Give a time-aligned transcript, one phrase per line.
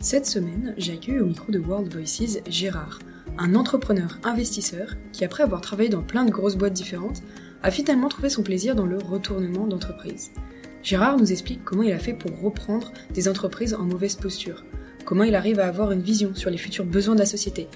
[0.00, 3.00] Cette semaine, j'ai accueilli au micro de World Voices Gérard,
[3.36, 7.22] un entrepreneur investisseur qui, après avoir travaillé dans plein de grosses boîtes différentes,
[7.64, 10.30] a finalement trouvé son plaisir dans le retournement d'entreprise.
[10.84, 14.64] Gérard nous explique comment il a fait pour reprendre des entreprises en mauvaise posture,
[15.04, 17.66] comment il arrive à avoir une vision sur les futurs besoins de la société,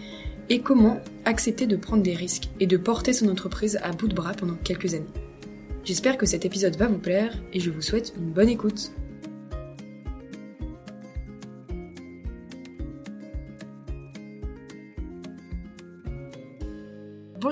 [0.49, 4.15] et comment accepter de prendre des risques et de porter son entreprise à bout de
[4.15, 5.07] bras pendant quelques années.
[5.85, 8.93] J'espère que cet épisode va vous plaire et je vous souhaite une bonne écoute.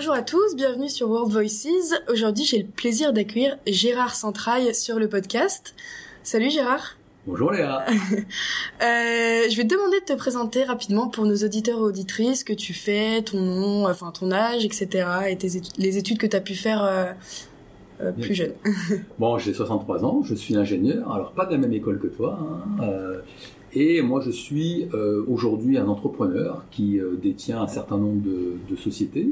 [0.00, 1.92] Bonjour à tous, bienvenue sur World Voices.
[2.10, 5.74] Aujourd'hui, j'ai le plaisir d'accueillir Gérard Centraille sur le podcast.
[6.22, 6.96] Salut Gérard.
[7.26, 7.84] Bonjour Léa.
[7.90, 8.24] euh,
[8.80, 12.72] je vais te demander de te présenter rapidement pour nos auditeurs et auditrices, que tu
[12.72, 15.06] fais, ton nom, enfin ton âge, etc.
[15.28, 17.12] et tes études, les études que tu as pu faire euh,
[18.00, 18.54] euh, plus jeune.
[19.18, 22.38] bon, j'ai 63 ans, je suis ingénieur, alors pas de la même école que toi.
[22.80, 22.84] Hein,
[23.72, 28.76] et moi, je suis euh, aujourd'hui un entrepreneur qui euh, détient un certain nombre de,
[28.76, 29.30] sociétés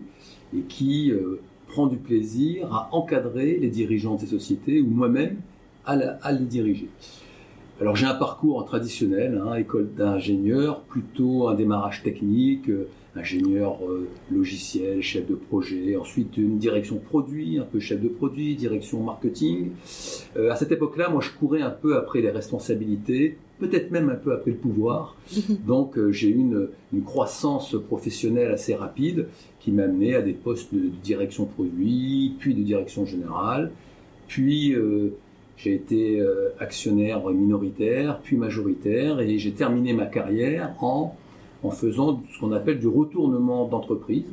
[0.56, 5.36] et qui euh, prend du plaisir à encadrer les dirigeants de ces sociétés ou moi-même
[5.84, 6.88] à, les diriger.
[7.80, 12.70] Alors j'ai un parcours traditionnel, hein, école d'ingénieur, plutôt un démarrage technique,
[13.16, 13.78] ingénieur
[14.30, 19.70] logiciel, chef de projet, ensuite une direction produit, un peu chef de produit, direction marketing.
[20.36, 24.32] À cette époque-là, moi je courais un peu après les responsabilités, peut-être même un peu
[24.32, 25.16] après le pouvoir.
[25.66, 29.26] Donc euh, j'ai eu une, une, croissance professionnelle assez rapide
[29.60, 33.72] qui m'a amené à des postes de, direction produit, puis de direction générale,
[34.26, 35.14] puis euh,
[35.56, 41.16] j'ai été euh, actionnaire minoritaire, puis majoritaire, et j'ai terminé ma carrière en,
[41.62, 44.26] en faisant ce qu'on appelle du retournement d'entreprise.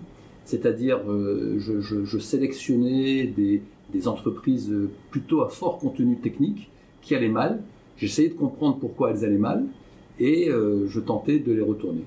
[0.43, 4.71] C'est-à-dire, je, je, je, sélectionnais des, des, entreprises
[5.09, 6.69] plutôt à fort contenu technique
[7.01, 7.63] qui allaient mal.
[7.97, 9.65] J'essayais de comprendre pourquoi elles allaient mal,
[10.19, 12.03] et euh, je tentais de les retourner.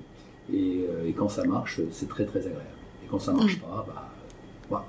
[0.53, 2.65] Et, euh, et quand ça marche, c'est très très agréable.
[3.03, 4.09] Et quand ça marche pas, bah,
[4.69, 4.85] bah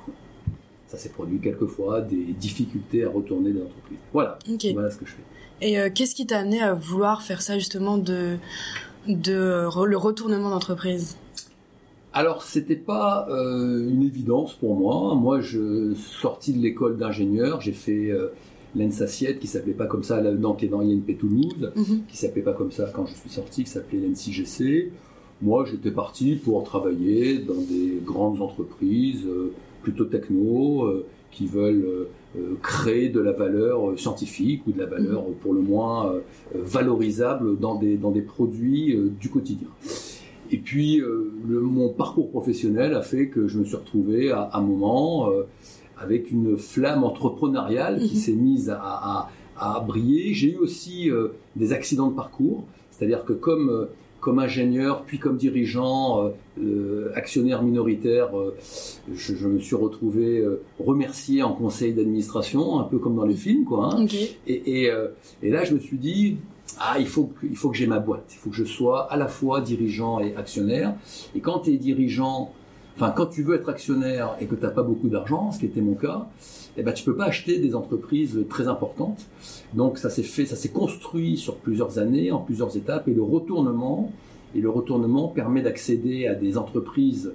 [0.86, 3.98] ça s'est produit quelquefois des difficultés à retourner des entreprises.
[4.12, 4.72] Voilà, okay.
[4.72, 5.66] voilà ce que je fais.
[5.66, 8.36] Et euh, qu'est-ce qui t'a amené à vouloir faire ça justement de,
[9.06, 11.16] de re, le retournement d'entreprise?
[12.12, 15.14] Alors, c'était pas une évidence pour moi.
[15.14, 18.10] Moi, je sorti de l'école d'ingénieur, j'ai fait
[18.76, 21.98] euh, l'ENSACIET, qui s'appelait pas comme ça, est dans INP Toulouse, mm -hmm.
[22.08, 24.91] qui s'appelait pas comme ça quand je suis sorti, qui s'appelait l'NCGC.
[25.42, 32.09] Moi, j'étais parti pour travailler dans des grandes entreprises, euh, plutôt techno, euh, qui veulent
[32.36, 35.34] euh, créer de la valeur scientifique ou de la valeur mmh.
[35.41, 36.14] pour le moins
[36.54, 39.69] valorisable dans des, dans des produits du quotidien.
[40.53, 44.60] Et puis, le, mon parcours professionnel a fait que je me suis retrouvé à un
[44.60, 45.28] moment
[46.00, 48.18] avec une flamme entrepreneuriale qui mmh.
[48.18, 50.34] s'est mise à, à, à briller.
[50.34, 51.10] J'ai eu aussi
[51.56, 53.88] des accidents de parcours, c'est-à-dire que comme
[54.20, 56.30] comme ingénieur, puis comme dirigeant, euh,
[56.62, 58.56] euh, actionnaire minoritaire, euh,
[59.12, 63.34] je, je, me suis retrouvé euh, remercié en conseil d'administration, un peu comme dans les
[63.34, 63.94] films, quoi.
[63.94, 64.04] Hein.
[64.04, 64.36] Okay.
[64.46, 64.92] Et, et,
[65.42, 66.36] et, là, je me suis dit,
[66.78, 69.10] ah, il faut que, il faut que j'ai ma boîte, il faut que je sois
[69.10, 70.94] à la fois dirigeant et actionnaire.
[71.34, 72.52] Et quand tu es dirigeant,
[73.00, 75.66] enfin, quand tu veux être actionnaire et que tu n'as pas beaucoup d'argent, ce qui
[75.66, 76.28] était mon cas,
[76.76, 79.26] eh ben, tu peux pas acheter des entreprises très importantes.
[79.72, 83.22] Donc ça s'est fait, ça s'est construit sur plusieurs années, en plusieurs étapes, et le
[83.22, 84.12] retournement,
[84.54, 87.32] et le retournement permet d'accéder à des entreprises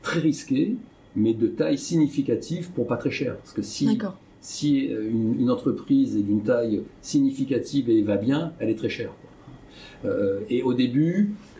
[0.00, 0.76] très risquées,
[1.14, 3.36] mais de taille significative pour pas très cher.
[3.36, 3.98] Parce que si,
[4.40, 9.12] si une, une, entreprise est d'une taille significative et va bien, elle est très chère.
[10.04, 11.51] Euh, et au début, euh,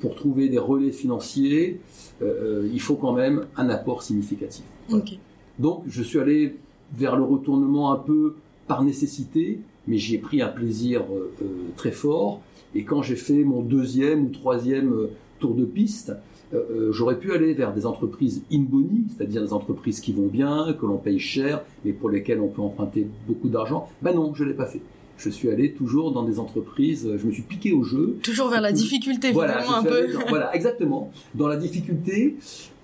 [0.00, 1.80] pour trouver des relais financiers,
[2.22, 4.64] euh, il faut quand même un apport significatif.
[4.88, 5.04] Voilà.
[5.04, 5.18] Okay.
[5.58, 6.56] Donc je suis allé
[6.96, 8.34] vers le retournement un peu
[8.66, 11.32] par nécessité, mais j'y ai pris un plaisir euh,
[11.76, 12.40] très fort.
[12.74, 16.12] Et quand j'ai fait mon deuxième ou troisième euh, tour de piste,
[16.54, 20.74] euh, j'aurais pu aller vers des entreprises in boni, c'est-à-dire des entreprises qui vont bien,
[20.78, 23.88] que l'on paye cher, mais pour lesquelles on peut emprunter beaucoup d'argent.
[24.02, 24.80] Ben non, je l'ai pas fait.
[25.22, 28.16] Je suis allé toujours dans des entreprises, je me suis piqué au jeu.
[28.24, 30.12] Toujours vers la difficulté, voilà, un peu.
[30.12, 31.12] Dans, voilà, exactement.
[31.36, 32.36] Dans la difficulté,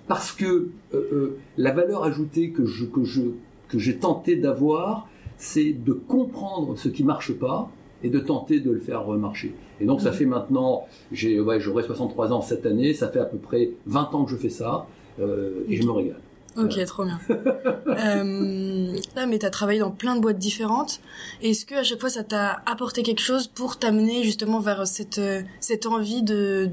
[0.07, 3.21] parce que euh, euh, la valeur ajoutée que je que je
[3.67, 7.69] que j'ai tenté d'avoir, c'est de comprendre ce qui marche pas
[8.03, 9.53] et de tenter de le faire marcher.
[9.81, 10.03] Et donc mmh.
[10.03, 13.71] ça fait maintenant, j'ai ouais, j'aurai 63 ans cette année, ça fait à peu près
[13.85, 14.87] 20 ans que je fais ça
[15.19, 16.21] euh, et je me régale.
[16.57, 16.85] Ok, voilà.
[16.85, 17.19] trop bien.
[17.29, 20.99] euh, là, mais tu as travaillé dans plein de boîtes différentes.
[21.41, 25.21] Est-ce que à chaque fois ça t'a apporté quelque chose pour t'amener justement vers cette
[25.59, 26.69] cette envie de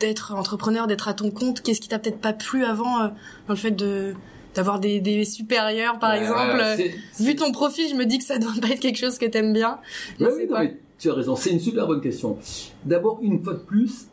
[0.00, 1.60] d'être entrepreneur, d'être à ton compte?
[1.60, 3.08] Qu'est-ce qui t'a peut-être pas plu avant euh,
[3.46, 4.14] dans le fait de
[4.54, 6.60] d'avoir des, des supérieurs, par exemple?
[7.20, 9.52] Vu ton profil, je me dis que ça doit pas être quelque chose que t'aimes
[9.52, 9.78] bien.
[10.18, 10.48] oui,
[10.98, 11.36] tu as raison.
[11.36, 12.36] C'est une super bonne question.
[12.84, 14.06] D'abord, une fois de plus,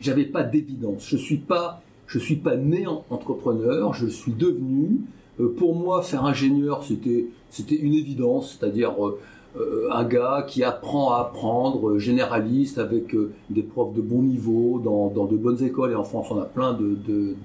[0.00, 1.06] j'avais pas d'évidence.
[1.08, 3.94] Je suis pas, je suis pas né entrepreneur.
[3.94, 5.00] Je suis devenu.
[5.40, 8.58] Euh, pour moi, faire ingénieur, c'était, c'était une évidence.
[8.58, 9.18] C'est-à-dire, euh,
[9.56, 13.16] euh, un gars qui apprend à apprendre, généraliste, avec
[13.50, 16.74] des profs de bon niveau, dans, de bonnes écoles, et en France on a plein
[16.74, 16.96] de,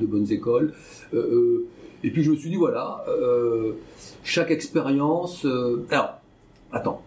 [0.02, 0.74] bonnes écoles.
[1.14, 3.06] et puis je me suis dit, voilà,
[4.24, 5.46] chaque expérience...
[5.92, 6.20] alors,
[6.72, 7.04] attends,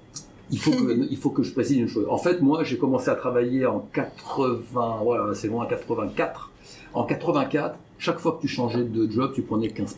[0.53, 2.07] il faut, que, il faut que je précise une chose.
[2.09, 6.52] En fait, moi, j'ai commencé à travailler en 80, voilà, c'est loin, 84.
[6.95, 9.97] En 84, chaque fois que tu changeais de job, tu prenais 15%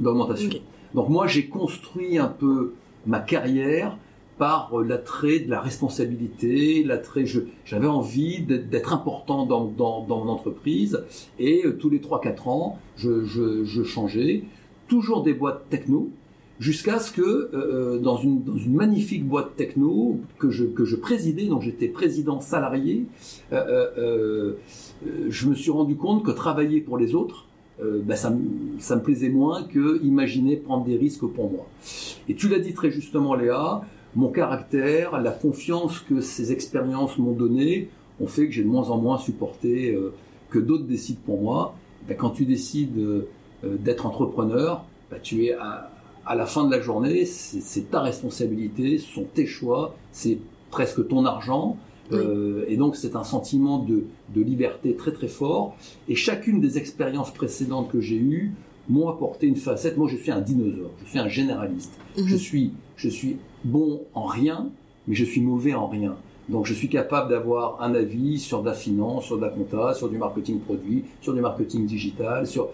[0.00, 0.50] d'augmentation.
[0.94, 2.74] Donc moi, j'ai construit un peu
[3.06, 3.96] ma carrière
[4.38, 7.24] par euh, l'attrait de la responsabilité, l'attrait.
[7.64, 11.04] J'avais envie d'être important dans, dans, mon entreprise
[11.38, 14.44] et euh, tous les 3-4 ans, je, je, changeais.
[14.88, 16.10] Toujours des boîtes techno,
[16.58, 20.96] jusqu'à ce que euh, dans, une, dans une magnifique boîte techno que je, que je
[20.96, 23.06] présidais, dont j'étais président salarié,
[23.52, 24.54] je
[25.48, 27.46] me suis rendu compte que travailler pour les autres,
[27.80, 28.34] bah, ça,
[28.78, 31.66] ça, me plaisait moins que imaginer prendre des risques pour moi.
[32.28, 33.82] Et tu l'as dit très justement, Léa,
[34.16, 38.88] mon caractère, la confiance que ces expériences m'ont donnée, ont fait que j'ai de moins
[38.88, 40.14] en moins supporté euh,
[40.48, 41.74] que d'autres décident pour moi.
[42.08, 43.28] Ben, quand tu décides euh,
[43.62, 45.90] d'être entrepreneur, ben, tu es à,
[46.34, 50.38] la fin de la journée, c'est ta responsabilité, ce sont tes choix, c'est
[50.70, 51.76] presque ton argent.
[52.12, 55.76] Euh, et donc c'est un sentiment de, liberté très très fort.
[56.08, 58.52] Et chacune des expériences précédentes que j'ai eues
[58.88, 59.96] m'ont apporté une facette.
[59.96, 61.94] Moi je suis un dinosaure, je suis un généraliste.
[62.16, 62.26] Mhm.
[62.26, 64.68] Je suis je suis bon en rien,
[65.06, 66.16] mais je suis mauvais en rien.
[66.48, 69.94] Donc je suis capable d'avoir un avis sur de la finance, sur de la compta,
[69.94, 72.46] sur du marketing produit, sur du marketing digital.
[72.46, 72.68] Sur...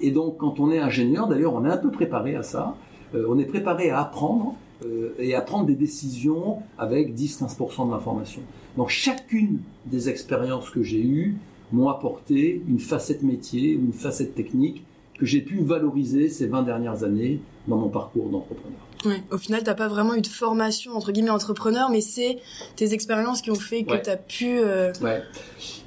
[0.00, 2.74] Et donc quand on est ingénieur, d'ailleurs on est un peu préparé à ça,
[3.14, 8.42] on est préparé à apprendre euh, et à prendre des décisions avec 10-15% de l'information.
[8.76, 11.36] Donc chacune des expériences que j'ai eues
[11.72, 14.84] m'ont apporté une facette métier, une facette technique
[15.18, 18.87] que j'ai pu valoriser ces 20 dernières années dans mon parcours d'entrepreneur.
[19.04, 19.22] Ouais.
[19.30, 22.38] Au final, t'as pas vraiment eu de formation entre guillemets entrepreneur, mais c'est
[22.76, 24.58] tes expériences qui ont fait que tu as pu.
[24.58, 24.92] Euh...
[25.02, 25.22] Ouais.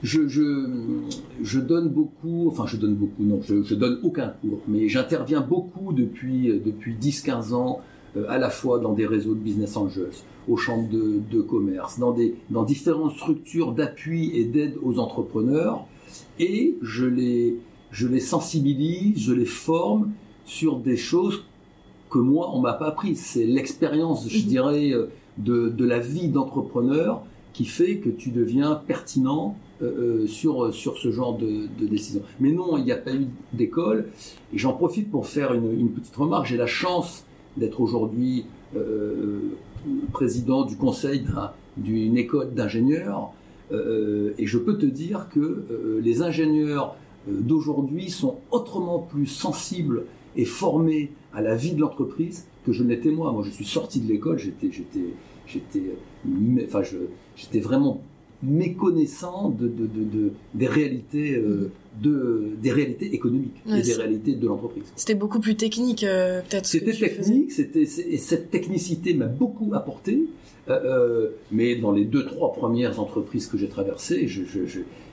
[0.02, 0.68] Je, je,
[1.42, 5.42] je donne beaucoup, enfin je donne beaucoup, non, je, je donne aucun cours, mais j'interviens
[5.42, 7.82] beaucoup depuis depuis 10-15 ans,
[8.16, 10.12] euh, à la fois dans des réseaux de business angels,
[10.48, 15.86] aux chambres de, de commerce, dans des dans différentes structures d'appui et d'aide aux entrepreneurs,
[16.40, 17.58] et je les
[17.92, 20.12] je les sensibilise, je les forme
[20.46, 21.44] sur des choses
[22.12, 23.16] que moi, on m'a pas appris.
[23.16, 24.44] C'est l'expérience, je mhm.
[24.44, 27.24] dirais, euh, de, de la vie d'entrepreneur
[27.54, 32.22] qui fait que tu deviens pertinent euh, euh, sur, sur ce genre de, de décision.
[32.40, 34.10] Mais non, il n'y a pas eu d'école.
[34.54, 36.46] Et j'en profite pour faire une, une petite remarque.
[36.46, 37.26] J'ai la chance
[37.58, 39.40] d'être aujourd'hui euh,
[40.14, 41.26] président du conseil
[41.78, 43.32] d'une école d'ingénieurs.
[43.72, 45.66] Euh, et je peux te dire que
[46.04, 46.96] les ingénieurs
[47.28, 50.06] d'aujourd'hui sont autrement plus sensibles
[50.36, 53.32] et formés à la vie de l'entreprise que je n'étais moi.
[53.32, 55.06] Moi, je suis sorti de l'école, j'étais, j'étais,
[55.48, 55.84] j'étais,
[56.66, 56.98] enfin, je,
[57.36, 58.02] j'étais vraiment
[58.44, 64.48] méconnaissant de, de, de, des réalités euh, de des réalités économiques et des réalités de
[64.48, 64.86] l'entreprise.
[64.96, 66.66] C'était beaucoup plus technique euh, peut-être.
[66.66, 70.26] C'était technique, c'était et cette technicité m'a beaucoup apporté.
[70.70, 74.28] Euh, euh, mais dans les deux trois premières entreprises que j'ai traversées,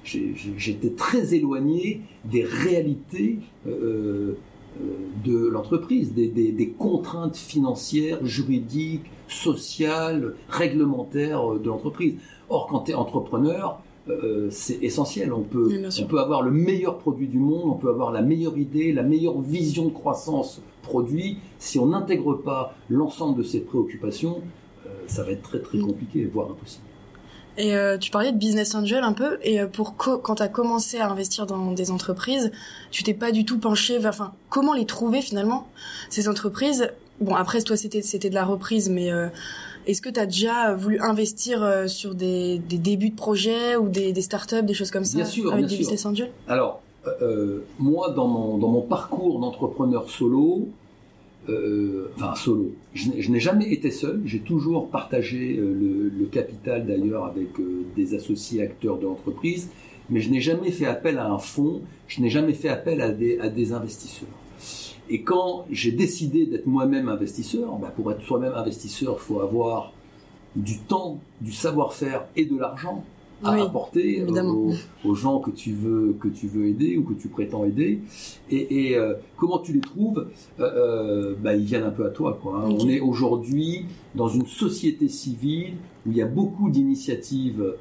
[0.05, 3.39] j'étais très éloigné des réalités
[5.25, 12.15] de l'entreprise, des, contraintes financières, juridiques, sociales, réglementaires de l'entreprise.
[12.49, 15.33] Or, quand tu es entrepreneur, euh, c'est essentiel.
[15.33, 15.69] On peut,
[16.01, 19.03] on peut avoir le meilleur produit du monde, on peut avoir la meilleure idée, la
[19.03, 21.39] meilleure vision de croissance produit.
[21.59, 24.43] Si on n'intègre pas l'ensemble de ces préoccupations,
[24.87, 26.85] euh, ça va être très très compliqué, voire impossible.
[27.59, 29.39] Et euh, tu parlais de business angel un peu.
[29.43, 32.53] Et euh, pour quand tu as commencé à investir dans des entreprises,
[32.93, 35.67] tu t'es pas du tout penché vers, enfin, comment les trouver finalement
[36.09, 36.91] ces entreprises?
[37.21, 39.27] Bon, après toi c'était c'était de la reprise, mais euh,
[39.89, 44.13] est-ce que tu as déjà voulu investir sur des, des, débuts de projet ou des,
[44.13, 46.31] des startups, des choses comme ça bien sûr, avec des business angels?
[46.47, 46.81] Alors
[47.79, 50.69] moi dans mon dans mon parcours d'entrepreneur solo,
[51.49, 52.73] euh, enfin solo.
[52.95, 58.15] Je n'ai jamais été seul, j'ai toujours partagé euh, le, capital d'ailleurs avec euh, des
[58.15, 59.71] associés acteurs de l'entreprise,
[60.11, 63.11] mais je n'ai jamais fait appel à un fonds, je n'ai jamais fait appel à
[63.11, 64.29] des, investisseurs.
[65.09, 69.93] Et quand j'ai décidé d'être moi-même investisseur, bah pour être soi-même investisseur, il faut avoir
[70.55, 73.05] du temps, du savoir-faire et de l'argent.
[73.45, 74.25] À apporter
[75.05, 78.01] aux, gens que tu veux que tu veux aider ou que tu prétends aider.
[78.51, 80.27] Et, euh, comment tu les trouves
[80.59, 82.69] euh, bah, ils viennent un peu à toi quoi hein.
[82.71, 85.75] on est aujourd'hui dans une société civile
[86.07, 87.75] où il y a beaucoup d'initiatives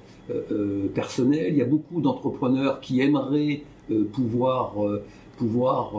[0.93, 1.53] personnelles.
[1.53, 3.63] Il y a beaucoup d'entrepreneurs qui aimeraient
[4.11, 4.75] pouvoir
[5.37, 5.93] pouvoir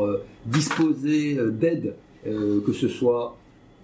[0.45, 3.38] disposer d'aide que ce soit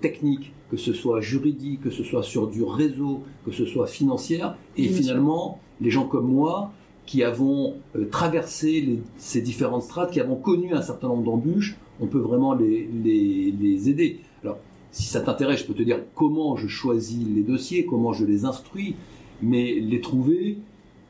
[0.05, 4.57] technique que ce soit juridique, que ce soit sur du réseau, que ce soit financière.
[4.77, 6.73] Et finalement, les gens comme moi,
[7.07, 12.07] qui avons euh, traversé ces différentes strates, qui avons connu un certain nombre d'embûches, on
[12.07, 14.21] peut vraiment les, les, aider.
[14.43, 14.59] Alors,
[14.91, 18.45] si ça t'intéresse, je peux te dire comment je choisis les dossiers, comment je les
[18.45, 18.97] instruis,
[19.43, 20.59] mais les trouver,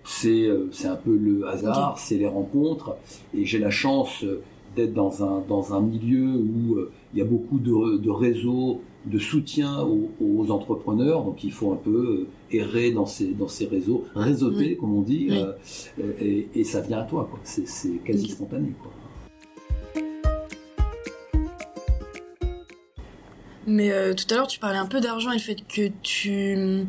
[0.04, 2.96] c'est euh, un peu le hasard, c'est les rencontres,
[3.34, 4.24] et j'ai la chance
[4.74, 8.80] d'être dans un, dans un milieu où euh, il y a beaucoup de, de réseaux
[9.06, 11.24] de soutien aux, entrepreneurs.
[11.24, 15.02] Donc il faut un peu euh, errer dans ces, dans ces réseaux, réseauter, comme on
[15.02, 15.52] dit, euh,
[16.54, 17.28] et, ça vient à toi.
[17.44, 17.64] C'est,
[18.04, 18.72] quasi spontané.
[23.66, 26.86] Mais euh, tout à l'heure, tu parlais un peu d'argent et le fait que tu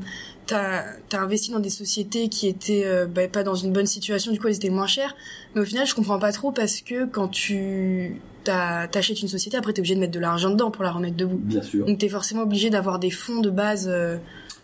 [0.54, 4.48] as, investi dans des sociétés qui étaient bah, pas dans une bonne situation, du coup
[4.48, 5.16] elles étaient moins chères.
[5.54, 9.74] Mais au final, je comprends pas trop parce que quand tu t'achètes une société, après
[9.74, 11.38] t'es obligé de mettre de l'argent dedans pour la remettre debout.
[11.38, 11.86] Bien sûr.
[11.86, 14.18] Donc t'es forcément obligé d'avoir des fonds de base euh,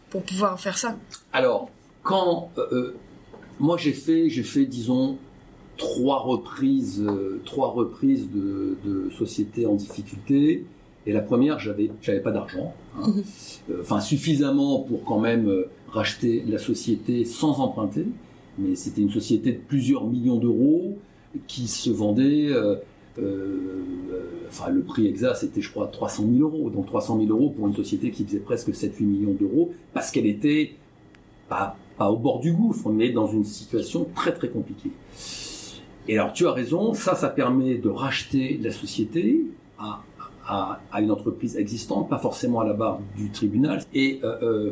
[0.10, 0.98] pour pouvoir faire ça.
[1.34, 1.70] Alors,
[2.04, 2.96] quand euh, euh,
[3.60, 5.18] moi j'ai fait, j'ai fait, disons,
[5.78, 7.04] trois reprises,
[7.46, 10.66] trois reprises de, de sociétés en difficulté.
[11.06, 13.08] Et la première, j'avais, j'avais pas d'argent, hein.
[13.08, 13.24] mhm.
[13.82, 15.52] enfin suffisamment pour quand même
[15.90, 18.06] racheter la société sans emprunter.
[18.60, 20.98] Mais c'était une société de plusieurs millions d'euros
[21.48, 22.52] qui se vendait
[23.20, 23.84] euh,
[24.48, 26.70] enfin, le prix exact, c'était, je crois, 300 000 euros.
[26.70, 30.26] Donc 300 000 euros pour une société qui faisait presque 7-8 millions d'euros, parce qu'elle
[30.26, 30.76] était
[31.50, 34.92] pas, pas au bord du gouffre, mais dans une situation très très compliquée.
[36.08, 39.46] Et alors tu as raison, ça, ça permet de racheter la société
[39.78, 40.02] à,
[40.48, 43.84] à, à une entreprise existante, pas forcément à la barre du tribunal.
[43.94, 44.72] Et euh, euh,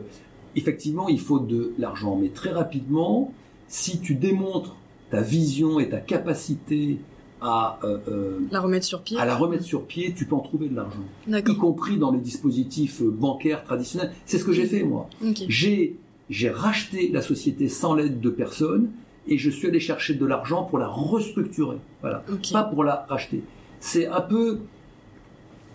[0.56, 3.34] effectivement, il faut de l'argent, mais très rapidement,
[3.68, 4.76] si tu démontres
[5.12, 7.00] ta vision et ta capacité
[7.42, 9.18] à euh, la remettre sur pied.
[9.18, 12.20] À la remettre sur pied, tu peux en trouver de l'argent, y compris dans les
[12.20, 14.12] dispositifs bancaires traditionnels.
[14.26, 15.10] C'est ce que j'ai fait moi.
[15.48, 15.98] J'ai
[16.30, 18.92] j'ai racheté la société sans l'aide de personne
[19.28, 21.78] et je suis allé chercher de l'argent pour la restructurer.
[22.02, 23.42] Voilà, pas pour la racheter.
[23.80, 24.60] C'est un peu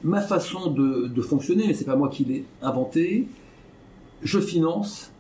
[0.04, 3.26] ma façon de, de fonctionner, mais c'est pas moi qui l'ai inventé.
[4.22, 5.10] Je finance,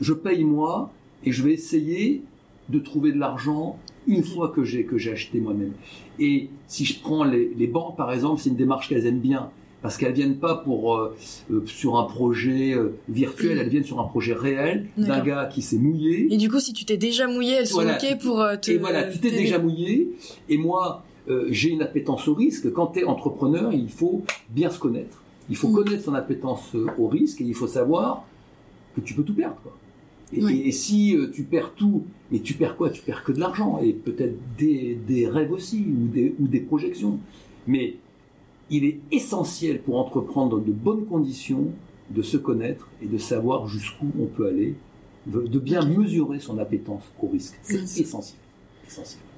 [0.00, 0.90] je paye moi
[1.24, 2.22] et je vais essayer
[2.68, 5.72] de trouver de l'argent une fois que j'ai que j'ai acheté moi-même.
[6.18, 9.50] Et si je prends les, les banques par exemple, c'est une démarche qu'elles aiment bien
[9.82, 11.16] parce qu'elles viennent pas pour euh,
[11.50, 15.60] euh, sur un projet euh, virtuel, elles viennent sur un projet réel d'un gars qui
[15.60, 16.32] s'est mouillé.
[16.32, 18.70] Et du coup, si tu t'es déjà mouillé, elles sont ok pour te.
[18.70, 20.12] Et voilà, tu t'es déjà mouillé.
[20.48, 21.04] Et moi,
[21.48, 22.72] j'ai une appétence au risque.
[22.72, 25.22] Quand tu es entrepreneur, il faut bien se connaître.
[25.50, 25.74] Il faut mm.
[25.74, 28.24] connaître son appétence au risque et il faut savoir
[28.94, 29.56] que tu peux tout perdre.
[29.62, 29.72] Quoi.
[30.34, 32.90] Et, si euh, tu perds tout, et tu perds quoi?
[32.90, 36.60] Tu perds que de l'argent et peut-être des, des, rêves aussi ou des, ou des
[36.60, 37.18] projections.
[37.66, 37.96] Mais
[38.70, 41.66] il est essentiel pour entreprendre dans de bonnes conditions
[42.10, 44.74] de se connaître et de savoir jusqu'où on peut aller,
[45.26, 47.58] de, bien mesurer son appétence au risque.
[47.62, 48.38] C'est essentiel.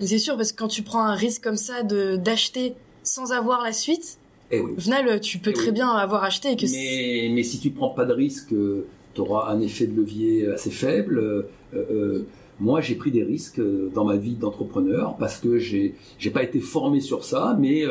[0.00, 3.62] C'est sûr parce que quand tu prends un risque comme ça de d'acheter sans avoir
[3.62, 4.18] la suite,
[4.50, 4.72] eh oui.
[4.76, 6.56] au final tu peux eh très bien avoir acheté.
[6.56, 9.96] Que mais, mais si tu prends pas de risque, euh, tu auras un effet de
[9.96, 11.18] levier assez faible.
[11.18, 11.42] Euh,
[11.74, 12.26] euh,
[12.60, 13.60] moi, j'ai pris des risques
[13.94, 17.84] dans ma vie d'entrepreneur parce que j'ai j'ai pas été formé sur ça, mais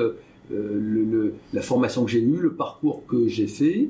[0.50, 3.90] le, la formation que j'ai eue, le parcours que j'ai fait,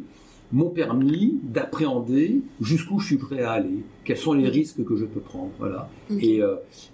[0.54, 5.04] m'ont permis d'appréhender jusqu'où je suis prêt à aller, quels sont les risques que je
[5.04, 5.90] peux prendre, voilà.
[6.10, 6.40] Et,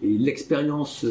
[0.01, 1.05] et l'expérience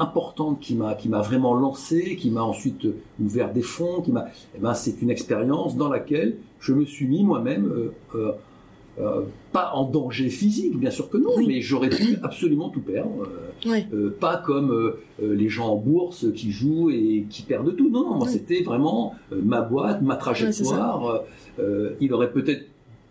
[0.00, 2.86] importante qui m'a qui m'a vraiment lancé, qui m'a ensuite
[3.22, 4.26] ouvert des fonds, qui m'a,
[4.56, 7.70] eh ben, c'est une expérience dans laquelle je me suis mis moi-même
[8.14, 8.32] euh,
[9.00, 13.26] euh, pas en danger physique, bien sûr que non, mais j'aurais pu absolument tout perdre.
[13.66, 17.90] Euh, euh, pas comme les gens en bourse qui jouent et qui perdent tout.
[17.90, 21.22] Non, non, moi c'était vraiment ma boîte, ma trajectoire.
[22.00, 22.66] il aurait peut-être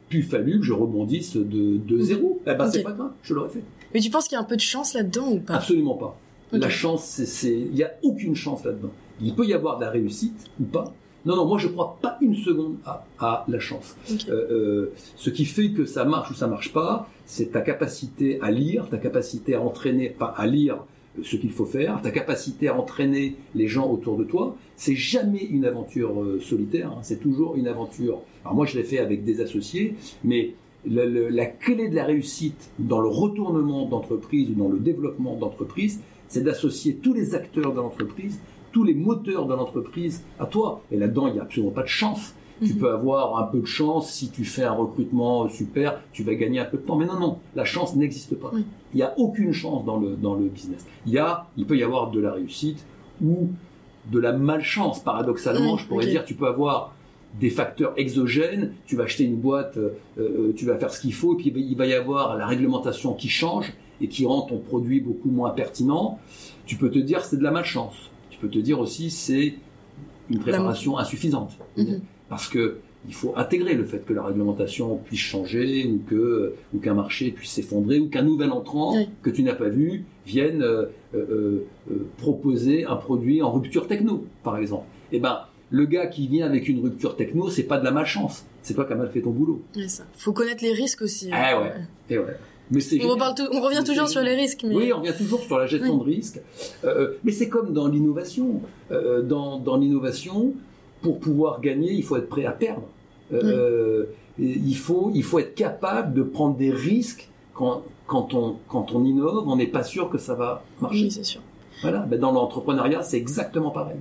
[0.08, 2.41] pu fallu que je rebondisse de, de zéro.
[2.48, 3.63] Eh ben c'est pas grave, je l'aurais fait.
[3.93, 5.55] Mais tu penses qu'il y a un peu de chance là-dedans ou pas?
[5.55, 6.17] Absolument pas.
[6.51, 8.91] La chance, c'est, il n'y a aucune chance là-dedans.
[9.22, 10.93] Il peut y avoir de la réussite ou pas,
[11.25, 12.77] non, non, moi je crois pas une seconde
[13.19, 13.95] à, la chance.
[14.29, 18.39] Euh, euh, ce qui fait que ça marche ou ça marche pas, c'est ta capacité
[18.41, 20.79] à lire, ta capacité à entraîner, enfin à lire
[21.21, 24.55] ce qu'il faut faire, ta capacité à entraîner les gens autour de toi.
[24.77, 26.99] C'est jamais une aventure euh, solitaire, hein.
[27.01, 28.21] c'est toujours une aventure.
[28.43, 30.53] Alors moi je l'ai fait avec des associés, mais
[30.85, 36.43] la, clé de la réussite dans le retournement d'entreprise ou dans le développement d'entreprise, c'est
[36.43, 38.39] d'associer tous les acteurs de l'entreprise,
[38.71, 40.81] tous les moteurs de l'entreprise à toi.
[40.91, 42.35] Et là-dedans, il n'y a absolument pas de chance.
[42.61, 42.79] Tu mhm.
[42.79, 46.59] peux avoir un peu de chance si tu fais un recrutement super, tu vas gagner
[46.59, 46.97] un peu de temps.
[46.97, 48.51] Mais non, non, la chance n'existe pas.
[48.93, 50.85] Il n'y a aucune chance dans le, dans le business.
[51.05, 52.85] Il, y a, il peut y avoir de la réussite
[53.23, 53.49] ou
[54.11, 54.99] de la malchance.
[54.99, 56.93] Paradoxalement, je pourrais dire, tu peux avoir
[57.39, 61.13] des facteurs exogènes, tu vas acheter une boîte, euh, euh, tu vas faire ce qu'il
[61.13, 63.71] faut, et puis il va y avoir la réglementation qui change
[64.01, 66.19] et qui rend ton produit beaucoup moins pertinent.
[66.65, 68.09] Tu peux te dire c'est de la malchance.
[68.39, 69.55] Tu peux te dire aussi c'est
[70.29, 71.58] une préparation insuffisante.
[71.77, 72.01] Mhm.
[72.29, 76.79] Parce que il faut intégrer le fait que la réglementation puisse changer ou que ou
[76.79, 81.65] qu'un marché puisse s'effondrer ou qu'un nouvel entrant que tu n'as pas vu vienne euh,
[82.17, 84.86] proposer un produit en rupture techno, par exemple.
[85.12, 85.39] Eh ben,
[85.72, 88.46] le gars qui vient avec une rupture techno, c'est pas de la malchance.
[88.62, 89.62] C'est toi qui as mal fait ton boulot.
[89.75, 91.29] Il Faut connaître les risques aussi.
[91.31, 91.38] Hein.
[91.38, 91.74] Ah ouais.
[92.10, 92.38] Et ouais.
[92.71, 94.63] Mais on, on, revient toujours sur les risques.
[94.63, 96.39] Oui, on revient toujours sur la gestion de risques.
[96.83, 98.61] Euh, mais c'est comme dans l'innovation.
[98.91, 100.53] Euh, dans, l'innovation,
[101.01, 102.88] pour pouvoir gagner, il faut être prêt à perdre.
[103.33, 104.05] Euh,
[104.38, 109.03] il, faut, il faut être capable de prendre des risques quand, quand, on, quand on
[109.03, 109.47] innove.
[109.47, 111.03] On n'est pas sûr que ça va marcher.
[111.03, 111.41] Oui, c'est sûr.
[111.81, 111.99] Voilà.
[111.99, 113.97] Ben dans l'entrepreneuriat, c'est exactement pareil.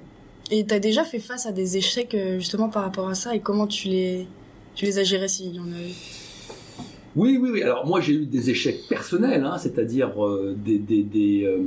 [0.51, 3.35] Et tu as déjà fait face à des échecs euh, justement par rapport à ça?
[3.35, 4.27] Et comment tu les,
[4.75, 5.95] tu les as gérés s'il y en a eu?
[7.19, 7.63] Oui, oui, oui.
[7.63, 11.59] Alors moi j'ai eu des échecs personnels, hein, c'est-à-dire euh, des, des, des euh,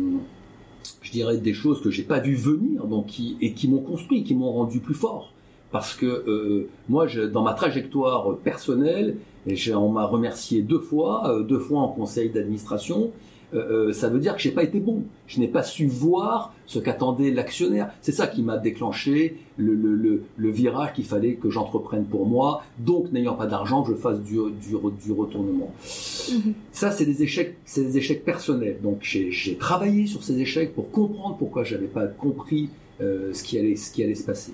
[1.01, 4.23] je dirais des choses que j'ai pas vu venir, donc qui et qui m'ont construit,
[4.23, 5.33] qui m'ont rendu plus fort.
[5.73, 9.17] Parce que moi, je, dans ma trajectoire personnelle,
[9.73, 13.11] on m'a remercié deux fois, deux fois en conseil d'administration,
[13.53, 15.03] euh, euh, ça veut dire que j'ai pas été bon.
[15.27, 17.91] Je n'ai pas su voir ce qu'attendait l'actionnaire.
[18.01, 22.63] C'est ça qui m'a déclenché le, le, le, virage qu'il fallait que j'entreprenne pour moi.
[22.79, 25.73] Donc, n'ayant pas d'argent, je fasse du, du, du retournement.
[26.31, 26.53] Mhm.
[26.71, 28.79] Ça, c'est des échecs, c'est des échecs personnels.
[28.81, 32.69] Donc, j'ai travaillé sur ces échecs pour comprendre pourquoi j'avais pas compris
[33.01, 34.53] euh, ce qui allait, ce qui allait se passer.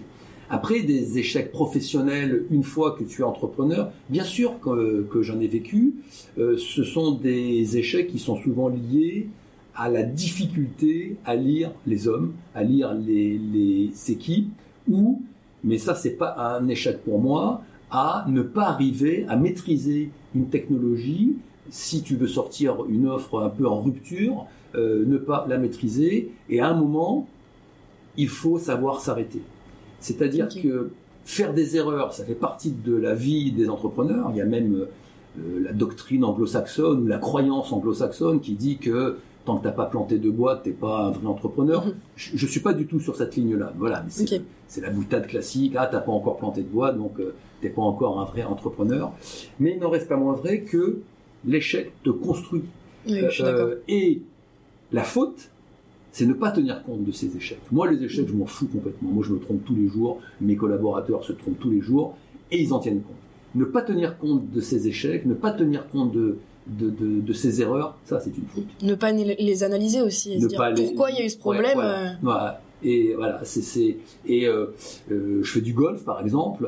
[0.49, 5.47] Après des échecs professionnels, une fois que tu es entrepreneur, bien sûr que, j'en ai
[5.47, 5.95] vécu,
[6.37, 9.27] euh, ce sont des échecs qui sont souvent liés
[9.75, 14.51] à la difficulté à lire les hommes, à lire les, les équipes,
[14.89, 15.21] ou,
[15.63, 20.47] mais ça c'est pas un échec pour moi, à ne pas arriver à maîtriser une
[20.47, 21.35] technologie
[21.69, 26.31] si tu veux sortir une offre un peu en rupture, euh, ne pas la maîtriser,
[26.49, 27.27] et à un moment,
[28.15, 29.41] il faut savoir s'arrêter.
[29.99, 30.91] C'est-à-dire que
[31.25, 34.29] faire des erreurs, ça fait partie de la vie des entrepreneurs.
[34.31, 34.87] Il y a même
[35.39, 39.73] euh, la doctrine anglo-saxonne ou la croyance anglo-saxonne qui dit que tant que tu n'as
[39.73, 41.85] pas planté de boîte, t'es pas un vrai entrepreneur.
[41.85, 41.93] Mhm.
[42.15, 43.73] Je, ne suis pas du tout sur cette ligne-là.
[43.77, 44.05] Voilà,
[44.67, 45.73] c'est la boutade classique.
[45.77, 48.43] Ah, t'as pas encore planté de boîte, donc tu euh, t'es pas encore un vrai
[48.43, 49.11] entrepreneur.
[49.59, 50.99] Mais il n'en reste pas moins vrai que
[51.45, 52.63] l'échec te construit.
[53.09, 54.21] Euh, et
[54.91, 55.49] la faute,
[56.17, 57.61] c'est ne pas tenir compte de ces échecs.
[57.71, 59.11] Moi, les échecs, je m'en fous complètement.
[59.11, 62.17] Moi, je me trompe tous les jours, mes collaborateurs se trompent tous les jours,
[62.49, 63.15] et ils en tiennent compte.
[63.53, 67.99] Ne pas tenir compte de ces échecs, ne pas tenir compte de, de, ces erreurs,
[68.03, 68.65] ça, c'est une faute.
[68.81, 71.77] Ne pas les analyser aussi, et se dire pourquoi il y a eu ce problème.
[71.79, 72.49] Euh.
[72.81, 74.67] Et voilà, c'est et euh,
[75.11, 76.67] euh, je fais du golf par exemple.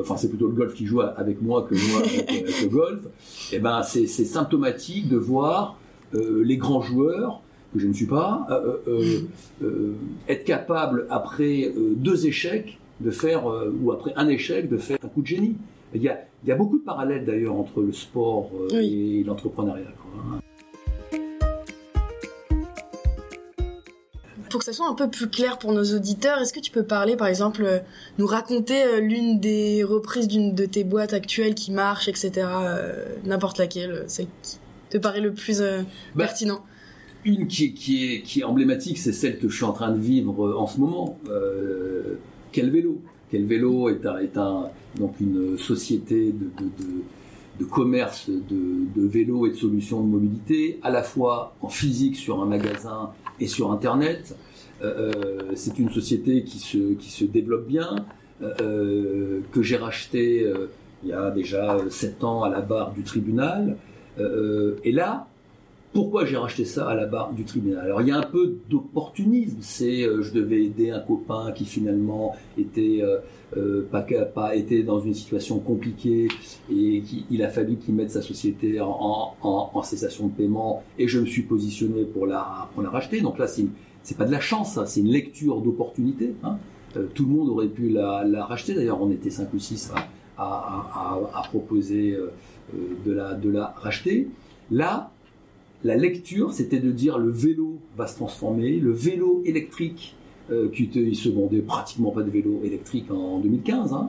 [0.00, 3.04] enfin, c'est plutôt le golf qui joue avec moi que moi avec, le golf.
[3.52, 5.78] Et eh ben, c'est symptomatique de voir
[6.14, 9.20] les grands joueurs que je ne suis pas, euh, euh,
[9.62, 9.94] euh,
[10.28, 13.44] être capable après deux échecs de faire,
[13.82, 15.56] ou après un échec, de faire un coup de génie.
[15.94, 19.84] Il y a, il y a beaucoup de parallèles d'ailleurs entre le sport et l'entrepreneuriat.
[24.50, 26.84] Pour que ça soit un peu plus clair pour nos auditeurs, est-ce que tu peux
[26.84, 27.82] parler, par exemple,
[28.16, 32.46] nous raconter l'une des reprises d'une de tes boîtes actuelles qui marche, etc.
[33.24, 36.62] N'importe laquelle, celle qui te paraît le plus bah, pertinent?
[37.26, 40.66] Une qui est, emblématique, c'est celle que je suis en train de vivre euh, en
[40.66, 41.18] ce moment.
[41.28, 42.14] Euh,
[42.52, 49.56] quel vélo Quel vélo est, un, donc une société de, commerce de, vélos et de
[49.56, 53.10] solutions de mobilité, à la fois en physique sur un magasin
[53.40, 54.36] et sur Internet.
[54.82, 57.96] Euh, euh c'est une société qui se, développe bien,
[58.42, 60.46] euh, que j'ai racheté
[61.02, 63.76] il y a déjà sept ans à la barre du tribunal.
[64.18, 65.26] et là,
[65.92, 67.84] pourquoi j'ai racheté ça à la barre du tribunal?
[67.86, 69.58] Alors il y a un peu d'opportunisme.
[69.60, 73.18] C'est euh, je devais aider un copain qui finalement était euh,
[73.56, 76.28] euh, pas, pas était dans une situation compliquée
[76.70, 81.20] et il a fallu qu'il mette sa société en, en, cessation de paiement et je
[81.20, 83.20] me suis positionné pour la pour la racheter.
[83.20, 83.66] Donc là c'est
[84.02, 86.34] c'est pas de la chance, c'est une lecture d'opportunité.
[86.44, 86.58] Hein.
[87.14, 88.74] tout le monde aurait pu la, la racheter.
[88.74, 89.90] D'ailleurs on était cinq ou six
[90.38, 92.32] à, proposer euh,
[93.04, 94.28] de, la, de la racheter.
[94.70, 95.10] Là,
[95.84, 100.14] la lecture, c'était de dire le vélo va se transformer, le vélo électrique
[100.50, 103.92] euh, qui il se vendait pratiquement pas de vélo électrique en 2015.
[103.92, 104.08] Hein.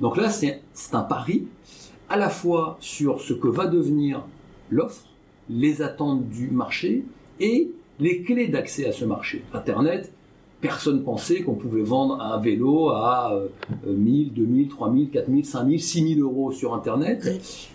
[0.00, 0.60] donc là, c'est
[0.92, 1.46] un pari
[2.08, 4.24] à la fois sur ce que va devenir
[4.70, 5.04] l'offre,
[5.48, 7.04] les attentes du marché
[7.40, 7.70] et
[8.00, 9.42] les clés d'accès à ce marché.
[9.52, 10.12] Internet,
[10.60, 13.38] personne pensait qu'on pouvait vendre un vélo à
[13.86, 17.28] 1000, 2000, 3000, 4000, 5000, 6000 euros sur Internet.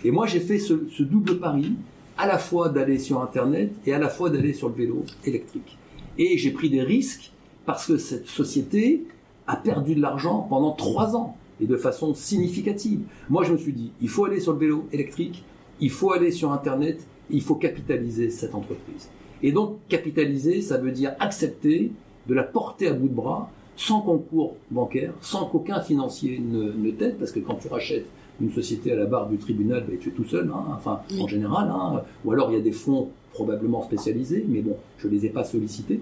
[0.04, 1.74] Et moi, j'ai fait ce, double pari,
[2.20, 5.78] à la fois d'aller sur Internet et à la fois d'aller sur le vélo électrique.
[6.18, 7.32] Et j'ai pris des risques
[7.66, 9.06] parce que cette société
[9.48, 13.00] a perdu de l'argent pendant trois ans et de façon significative.
[13.30, 15.46] Moi, je me suis dit, il faut aller sur le vélo électrique,
[15.80, 19.08] il faut aller sur Internet, il faut capitaliser cette entreprise.
[19.42, 21.94] Et donc, capitaliser, ça veut dire accepter
[22.28, 27.18] de la porter à bout de bras, sans concours bancaire, sans qu'aucun financier ne, t'aide,
[27.18, 28.08] parce que quand tu rachètes
[28.42, 31.28] une société à la barre du tribunal, ben, tu es tout seul, hein, enfin, en
[31.28, 32.02] général, hein.
[32.26, 35.30] ou alors il y a des fonds probablement spécialisés, mais bon, je ne les ai
[35.30, 36.00] pas sollicités,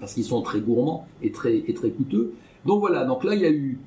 [0.00, 2.34] parce qu'ils sont très gourmands et très, et très coûteux.
[2.64, 3.78] Donc voilà, donc là, il y a eu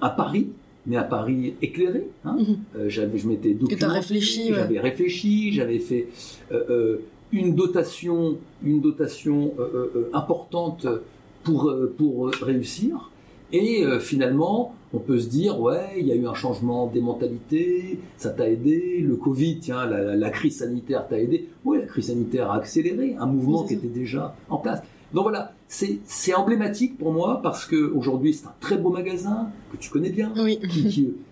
[0.00, 0.48] un pari
[0.86, 2.08] mais un pari éclairé.
[2.24, 2.36] Hein.
[2.38, 2.56] Mhm.
[2.76, 6.08] Euh, j'avais, je m'étais documenté, réfléchi, j'avais réfléchi, j'avais fait
[6.52, 6.96] euh, euh,
[7.32, 9.52] une dotation, une dotation
[10.12, 10.86] importante
[11.42, 13.10] pour pour réussir.
[13.52, 18.00] Et finalement, on peut se dire, ouais, il y a eu un changement des mentalités,
[18.16, 21.48] ça t'a aidé, le Covid, tiens, la, la crise sanitaire t'a aidé.
[21.64, 24.82] Oui, la crise sanitaire a accéléré un mouvement qui était déjà en place.
[25.14, 29.76] Donc voilà, c'est emblématique pour moi parce que aujourd'hui c'est un très beau magasin que
[29.76, 30.32] tu connais bien,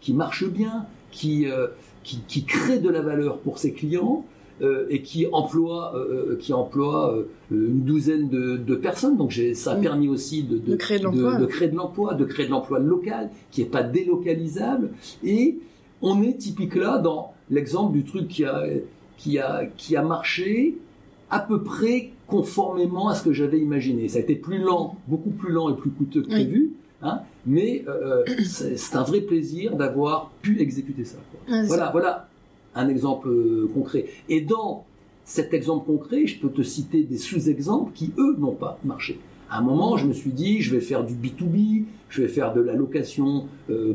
[0.00, 0.86] qui, marche bien,
[1.24, 1.68] euh,
[2.02, 4.24] qui, qui, crée de la valeur pour ses clients.
[4.62, 7.18] Euh, et qui emploie, euh, qui emploie
[7.50, 9.16] une douzaine de, personnes.
[9.16, 12.46] Donc ça a permis aussi de, créer de l'emploi, de, créer de l'emploi, de créer
[12.46, 14.90] de l'emploi local qui n'est pas délocalisable.
[15.24, 15.58] Et
[16.02, 18.62] on est typique là dans l'exemple du truc qui a,
[19.16, 20.76] qui a, qui a marché
[21.30, 24.08] à peu près conformément à ce que j'avais imaginé.
[24.08, 27.84] Ça a été plus lent, beaucoup plus lent et plus coûteux que prévu, hein, mais
[27.88, 31.18] euh, euh, c'est un vrai plaisir d'avoir pu exécuter ça.
[31.66, 32.28] voilà, voilà
[32.74, 34.06] un exemple euh, concret.
[34.28, 34.84] Et dans
[35.24, 39.18] cet exemple concret, je peux te citer des sous-exemples qui, eux, n'ont pas marché.
[39.50, 42.52] À un moment, je me suis dit, je vais faire du B2B, je vais faire
[42.52, 43.46] de la location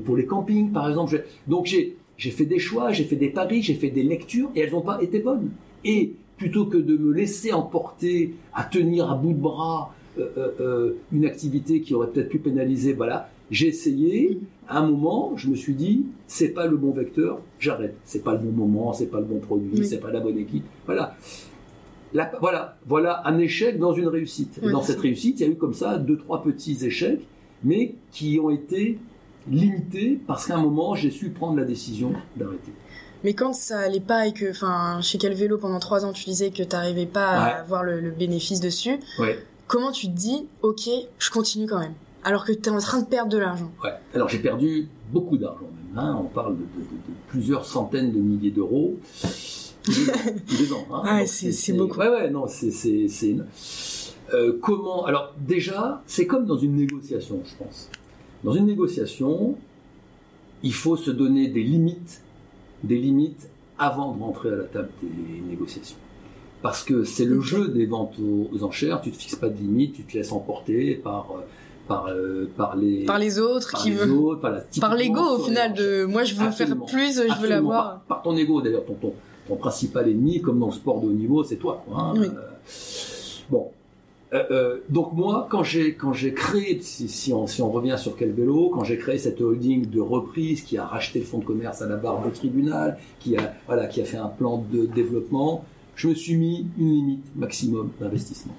[0.06, 1.24] pour les campings, par exemple.
[1.48, 4.72] Donc j'ai fait des choix, j'ai fait des paris, j'ai fait des lectures, et elles
[4.72, 5.50] n'ont pas été bonnes.
[5.84, 9.90] Et plutôt que de me laisser emporter à tenir à bout de bras euh, euh,
[9.90, 14.40] euh, une activité qui aurait peut-être pu pénaliser, voilà, j'ai essayé.
[14.68, 17.96] À un moment, je me suis dit, c'est pas le bon vecteur, j'arrête.
[18.06, 20.66] C'est pas le bon moment, c'est pas le bon produit, c'est pas la bonne équipe.
[20.86, 21.16] Voilà.
[22.40, 24.60] voilà, voilà un échec dans une réussite.
[24.64, 27.22] Et dans cette réussite, il y a eu comme ça deux, trois petits échecs,
[27.64, 29.00] mais qui ont été
[29.50, 32.72] limités parce qu'à un moment, j'ai su prendre la décision d'arrêter.
[33.24, 36.24] Mais quand ça allait pas et que, enfin, chez quel vélo pendant trois ans tu
[36.24, 38.98] disais que tu n'arrivais pas à avoir le, bénéfice dessus,
[39.70, 41.94] comment tu te dis, ok, je continue quand même,
[42.26, 43.94] alors que tu es en train de perdre de l'argent Ouais.
[44.14, 45.98] Alors j'ai perdu beaucoup d'argent même.
[45.98, 46.20] Hein.
[46.22, 46.64] On parle de,
[47.30, 48.98] plusieurs centaines de milliers d'euros.
[49.84, 50.86] Tous ans.
[50.92, 51.02] Hein.
[51.06, 52.00] Ah, c'est beaucoup.
[52.00, 53.38] Ouais, ouais, non, c'est
[54.34, 57.90] euh, comment Alors déjà, c'est comme dans une négociation, je pense.
[58.44, 59.56] Dans une négociation,
[60.62, 62.22] il faut se donner des limites
[62.84, 65.98] des limites avant de rentrer à la table des négociations.
[66.62, 69.94] Parce que c'est le jeu des ventes aux, enchères, tu te fixes pas de limites,
[69.96, 71.42] tu te laisses emporter par euh,
[71.88, 74.38] par, euh, par les par les autres qui veulent
[74.80, 78.02] par l'ego au final de moi je veux faire plus je veux l'avoir.
[78.02, 79.14] Par, ton ego d'ailleurs ton, ton,
[79.48, 82.14] ton principal ennemi comme dans le sport de haut niveau c'est toi hein.
[82.18, 82.30] euh,
[83.50, 83.72] bon.
[84.32, 88.16] Euh, euh, donc moi, quand j'ai quand j'ai créé, si, on, si on revient sur
[88.16, 91.46] quel vélo, quand j'ai créé cette holding de reprise qui a racheté le fonds de
[91.46, 94.86] commerce à la barre du tribunal, qui a voilà, qui a fait un plan de
[94.86, 95.66] développement,
[96.00, 98.56] je me suis mis une limite maximum d'investissement.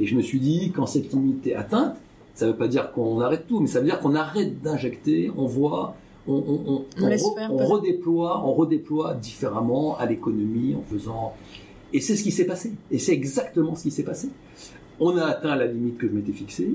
[0.00, 1.94] Et je me suis dit, quand cette limite est atteinte,
[2.34, 5.30] ça ne veut pas dire qu'on arrête tout, mais ça veut dire qu'on arrête d'injecter,
[5.36, 5.94] on voit,
[6.26, 11.34] on, on, on, on redéploie, on redéploie différemment à l'économie en faisant.
[11.92, 12.72] Et c'est ce qui s'est passé.
[12.90, 14.30] Et c'est exactement ce qui s'est passé
[15.00, 16.74] on a atteint la limite que je m'étais fixée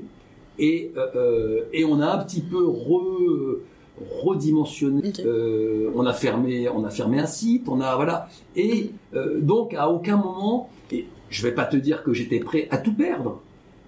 [0.58, 2.62] et, euh, euh, et on a un petit peu
[4.22, 5.12] redimensionné.
[5.20, 8.28] Euh, on a fermé, on a fermé un site, on a voilà.
[8.56, 8.92] Et
[9.40, 12.94] donc à aucun moment, et je vais pas te dire que j'étais prêt à tout
[12.94, 13.40] perdre,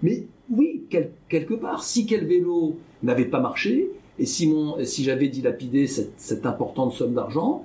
[0.03, 0.85] mais oui,
[1.29, 6.15] quelque part, si quel vélo n'avait pas marché et si mon, si j'avais dilapidé cette,
[6.19, 7.65] cette importante somme d'argent,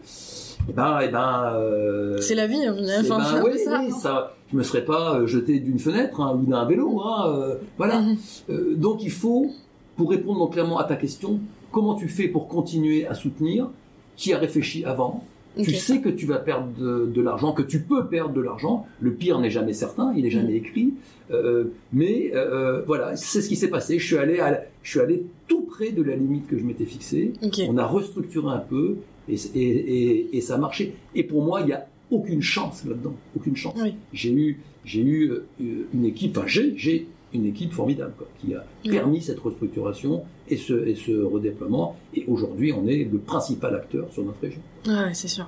[0.69, 2.65] eh ben, eh ben, euh, c'est la vie.
[2.65, 3.43] Hein, enfin, ben, ça.
[3.43, 7.01] Oui, ça, je me serais pas euh, jeté d'une fenêtre hein, ou d'un vélo.
[7.01, 8.01] Hein, euh, voilà.
[8.01, 8.75] Mhm.
[8.75, 9.51] donc il faut
[9.95, 11.39] pour répondre donc clairement à ta question,
[11.71, 13.69] comment tu fais pour continuer à soutenir
[14.15, 15.23] Qui a réfléchi avant?
[15.63, 18.86] Tu sais que tu vas perdre de, de l'argent, que tu peux perdre de l'argent.
[18.99, 20.56] Le pire n'est jamais certain, il n'est jamais Mm.
[20.58, 20.93] écrit.
[21.32, 23.97] Euh, mais euh, voilà, c'est ce qui s'est passé.
[23.97, 26.63] Je suis allé, à la- je suis allé tout près de la limite que je
[26.65, 27.32] m'étais fixée.
[27.69, 28.97] On a restructuré un peu
[29.30, 30.93] et, et, et, et ça a marché.
[31.15, 33.75] Et pour moi, il n'y a aucune chance là-dedans, aucune chance.
[33.82, 33.95] Oui.
[34.12, 35.45] J'ai eu, j'ai eu euh,
[35.93, 40.74] une équipe, enfin j'ai une équipe formidable quoi, qui a permis cette restructuration et ce,
[40.88, 41.95] et ce redéploiement.
[42.15, 44.62] Et aujourd'hui, on est le principal acteur sur notre région.
[44.88, 45.48] Ouais, c'est sûr.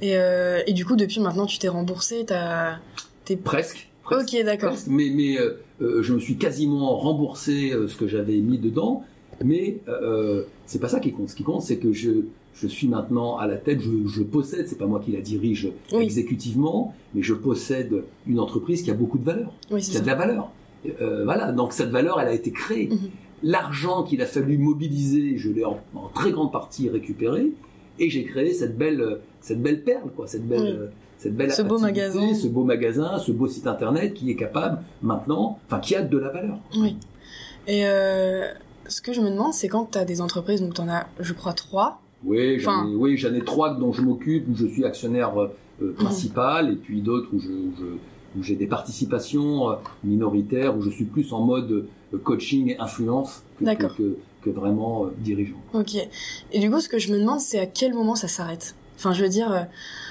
[0.00, 2.76] Et, euh, et du coup, depuis maintenant, tu t'es remboursé, t'as...
[3.24, 3.36] T'es...
[3.36, 3.88] Presque.
[4.02, 4.34] presque.
[4.34, 4.74] Ok, d'accord.
[4.88, 9.04] Mais, mais euh, euh, je me suis quasiment remboursé ce que j'avais mis dedans.
[9.44, 11.28] Mais euh, c'est pas ça qui compte.
[11.30, 12.10] Ce qui compte, c'est que je,
[12.54, 13.80] je suis maintenant à la tête.
[13.80, 14.68] Je, je possède.
[14.68, 16.04] C'est pas moi qui la dirige Oui.
[16.04, 20.06] exécutivement, mais je possède une entreprise qui a beaucoup de valeur, Oui, qui a de
[20.06, 20.50] la valeur.
[21.00, 21.52] Euh, voilà.
[21.52, 22.88] Donc cette valeur, elle a été créée.
[22.88, 22.98] Mhm.
[23.44, 27.48] L'argent qu'il a fallu mobiliser, je l'ai en, en très grande partie récupéré,
[27.98, 31.78] et j'ai créé cette belle, cette belle perle, quoi, cette belle, cette belle Ce beau
[31.78, 32.34] magasin.
[32.34, 36.18] ce beau magasin, ce beau site internet qui est capable maintenant, enfin qui a de
[36.18, 36.58] la valeur.
[36.78, 36.96] Oui.
[37.66, 38.44] Et euh,
[38.88, 41.52] ce que je me demande, c'est quand t'as des entreprises, donc t'en as, je crois,
[41.52, 42.00] trois.
[42.24, 45.40] Oui, j'en Enfin- ai, oui, j'en ai trois dont je m'occupe, où je suis actionnaire
[45.40, 45.48] euh,
[45.80, 45.94] Mhm.
[45.94, 47.96] principal, et puis d'autres où je, je-
[48.38, 52.78] où j'ai des participations euh, minoritaires, où je suis plus en mode euh, coaching et
[52.78, 53.94] influence que, D'accord.
[53.96, 55.56] que, que- que vraiment euh, dirigeant.
[55.72, 55.94] Ok.
[56.52, 58.74] Et du coup, ce que je me demande, c'est à quel moment ça s'arrête?
[58.96, 59.60] Enfin, je veux dire, euh,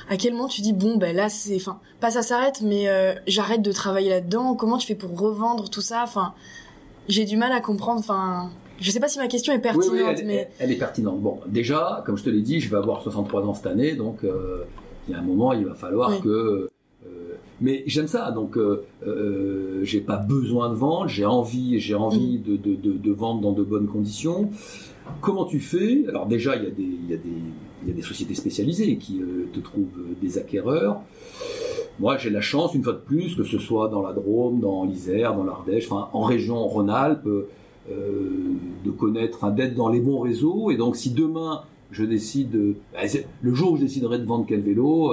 [0.10, 3.14] à quel moment tu dis bon, ben là, c'est, enfin, pas ça s'arrête, mais euh,
[3.28, 4.56] j'arrête de travailler là-dedans.
[4.56, 6.02] Comment tu fais pour revendre tout ça?
[6.04, 6.34] Enfin,
[7.10, 8.00] j'ai du mal à comprendre.
[8.00, 10.72] Enfin, je sais pas si ma question est Oui, pertinente, oui, elle, mais elle- elle
[10.72, 11.20] est pertinente.
[11.22, 14.24] Bon, déjà, comme je te l'ai dit, je vais avoir 63 ans cette année, donc
[14.24, 14.64] euh,
[15.08, 16.22] il y a un moment, il va falloir Oui.
[16.22, 16.70] que.
[17.62, 22.40] Mais j'aime ça, donc euh, euh, j'ai pas besoin de vendre, j'ai envie, j'ai envie
[22.40, 22.50] Mm.
[22.52, 24.50] de, de, de, de vendre dans de bonnes conditions.
[25.22, 26.06] Comment tu fais?
[26.10, 27.30] Alors déjà, il y, a des, il, y a des,
[27.84, 31.02] il y a des sociétés spécialisées qui euh, te trouvent euh, des acquéreurs.
[32.00, 34.86] Moi, j'ai la chance, une fois de plus, que ce soit dans la Drôme, dans
[34.86, 38.30] l'Isère, dans l'Ardèche, enfin en région Rhône-Alpes, euh,
[38.86, 40.72] de connaître, enfin, d'être dans les bons réseaux.
[40.72, 43.00] Et donc, si demain je décide, de- bah,
[43.42, 45.12] le jour où je déciderai de vendre quel vélo,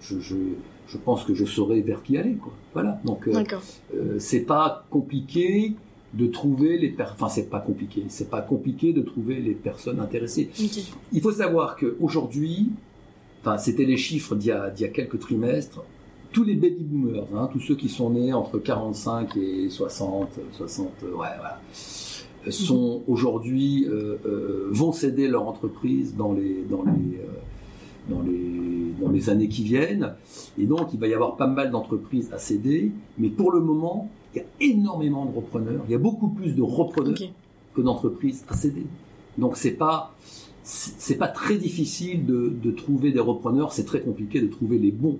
[0.00, 0.34] je, je,
[0.88, 2.52] je pense que je saurai vers qui aller, quoi.
[2.72, 3.00] Voilà.
[3.04, 3.44] Donc, euh,
[3.94, 5.74] euh, c'est pas compliqué
[6.14, 8.04] de trouver les enfin c'est pas compliqué.
[8.08, 10.50] C'est pas compliqué de trouver les personnes intéressées.
[11.12, 12.70] Il faut savoir qu'aujourd'hui,
[13.42, 15.82] enfin, c'était les chiffres d'il y, a, d'il y a quelques trimestres,
[16.32, 20.88] tous les baby boomers, hein, tous ceux qui sont nés entre 45 et 60, 60,
[21.02, 21.60] euh, ouais, voilà,
[22.50, 27.26] sont aujourd'hui, euh, euh, vont céder leur entreprise dans les, dans les, euh,
[28.08, 30.14] dans les, dans les années qui viennent.
[30.58, 32.92] Et donc, il va y avoir pas mal d'entreprises à céder.
[33.18, 35.82] Mais pour le moment, il y a énormément de repreneurs.
[35.88, 37.18] Il y a beaucoup plus de repreneurs
[37.74, 38.86] que d'entreprises à céder.
[39.36, 40.14] Donc c'est pas
[40.64, 44.90] c'est pas très difficile de, de trouver des repreneurs, c'est très compliqué de trouver les
[44.90, 45.16] bons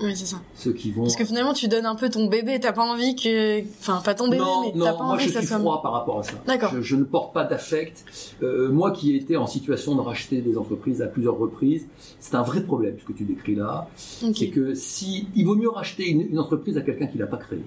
[0.00, 0.36] Ouais, c'est ça.
[0.54, 2.58] Ceux qui vont Parce que finalement, tu donnes un peu ton bébé.
[2.60, 5.22] T'as pas envie que, enfin, pas ton bébé, non, mais non, t'as pas moi envie
[5.24, 5.58] je que ça suis soit.
[5.58, 6.34] froid par rapport à ça.
[6.46, 6.72] D'accord.
[6.74, 8.04] Je, je ne porte pas d'affect.
[8.42, 11.86] Euh, moi qui ai été en situation de racheter des entreprises à plusieurs reprises,
[12.20, 13.88] c'est un vrai problème ce que tu décris là.
[13.96, 17.38] C'est que si il vaut mieux racheter une, une entreprise à quelqu'un qui l'a pas
[17.38, 17.62] créée.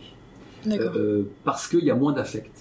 [0.65, 0.93] D'accord.
[0.95, 2.51] Euh, parce qu'il y a moins d'affect.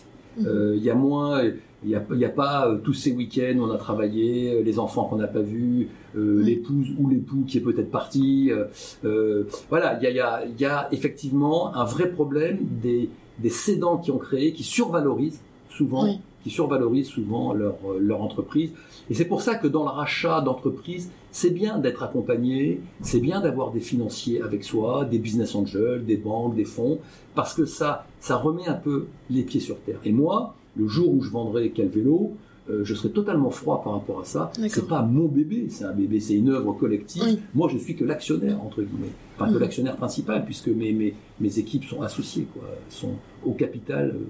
[0.47, 3.63] Euh, Il y a moins, il n'y a, a pas euh, tous ces week-ends où
[3.65, 7.59] on a travaillé, euh, les enfants qu'on n'a pas vus, euh, l'épouse ou l'époux qui
[7.59, 8.51] est peut-être parti.
[8.51, 8.65] euh,
[9.05, 13.51] euh, voilà, il y a, il y, y a effectivement un vrai problème des, des
[13.51, 16.19] cédants qui ont créé, qui survalorisent souvent, Oui.
[16.45, 18.71] Qui survalorisent souvent leur, euh, leur entreprise.
[19.11, 23.41] Et c'est pour ça que dans le rachat d'entreprise, c'est bien d'être accompagné, c'est bien
[23.41, 26.99] d'avoir des financiers avec soi, des business angels, des banques, des fonds,
[27.35, 29.99] parce que ça, ça remet un peu les pieds sur terre.
[30.05, 32.33] Et moi, le jour où je vendrai quel vélo,
[32.71, 34.51] euh, je serai totalement froid par rapport à ça.
[34.69, 37.23] C'est pas mon bébé, c'est un bébé, c'est une œuvre collective.
[37.25, 37.39] Oui.
[37.55, 39.61] Moi, je suis que l'actionnaire entre guillemets, enfin que Mhm.
[39.61, 44.25] l'actionnaire principal, puisque mes, mes mes équipes sont associées, quoi, sont au capital euh,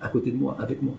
[0.00, 0.94] à côté de moi, avec moi.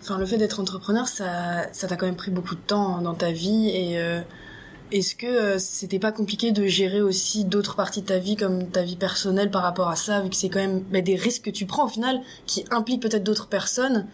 [0.00, 3.14] Enfin, le fait d'être entrepreneur, ça, ça t'a quand même pris beaucoup de temps dans
[3.14, 3.68] ta vie.
[3.68, 4.20] Et euh,
[4.92, 8.66] est-ce que euh, c'était pas compliqué de gérer aussi d'autres parties de ta vie, comme
[8.68, 11.44] ta vie personnelle, par rapport à ça, vu que c'est quand même bah, des risques
[11.44, 14.06] que tu prends au final, qui impliquent peut-être d'autres personnes.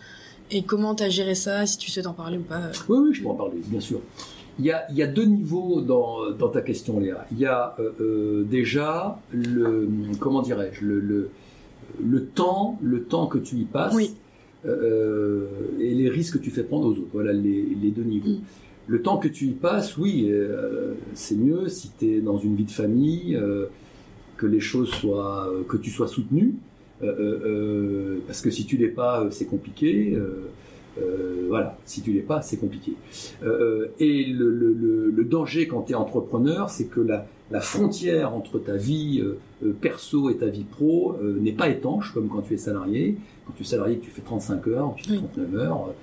[0.50, 2.72] Et comment t'as géré ça, si tu sais t'en parler ou pas euh?
[2.88, 4.00] Oui, oui, je peux en parler, bien sûr.
[4.58, 7.26] Il y a, il y a deux niveaux dans, dans ta question, Léa.
[7.30, 11.30] Il y a euh, euh, déjà le, comment dirais-je, le, le,
[12.02, 14.14] le temps, le temps que tu y passes Oui.
[14.66, 15.46] Euh,
[15.80, 17.08] et les risques que tu fais prendre aux autres.
[17.12, 18.30] Voilà les, les deux niveaux.
[18.30, 18.40] Mm.
[18.88, 22.54] Le temps que tu y passes, oui, euh, c'est mieux si tu es dans une
[22.54, 23.66] vie de famille, euh,
[24.36, 26.54] que les choses soient, que tu sois soutenu.
[27.00, 30.16] parce que si tu l'es pas, c'est compliqué.
[31.48, 32.94] Voilà, si tu l'es pas, c'est compliqué.
[34.00, 39.22] et le, danger quand tu es entrepreneur, c'est que la, la, frontière entre ta vie
[39.80, 43.16] perso et ta vie pro n'est pas étanche, comme quand tu es salarié.
[43.46, 45.94] Quand tu es salarié, tu fais 35 heures, tu fais 39 heures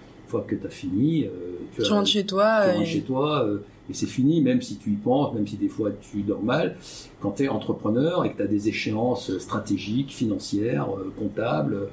[0.41, 1.29] que tu as fini, euh,
[1.75, 2.63] tu, rentres chez toi.
[2.65, 5.57] Tu rentres chez toi euh, et c'est fini, même si tu y penses, même si
[5.57, 6.77] des fois tu dors mal.
[7.21, 11.89] Quand tu es entrepreneur et que tu as des échéances stratégiques, financières, euh, comptables,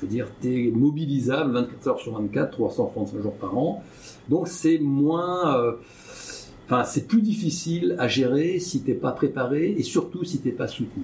[0.00, 3.82] je veux dire, tu es mobilisable 24 heures sur 24, 335 jours par an.
[4.28, 5.76] Donc c'est moins.
[6.64, 10.68] Enfin, c'est plus difficile à gérer si t'es pas préparé et surtout si t'es pas
[10.68, 11.02] soutenu.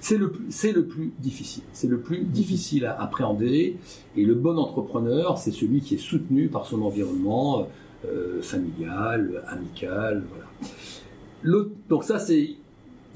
[0.00, 0.32] C'est le,
[0.72, 1.64] le plus difficile.
[1.72, 3.76] C'est le plus difficile à appréhender.
[4.16, 7.66] Et le bon entrepreneur, c'est celui qui est soutenu par son environnement
[8.04, 10.22] euh, familial, amical.
[11.42, 11.64] Voilà.
[11.88, 12.56] donc ça, c'est, il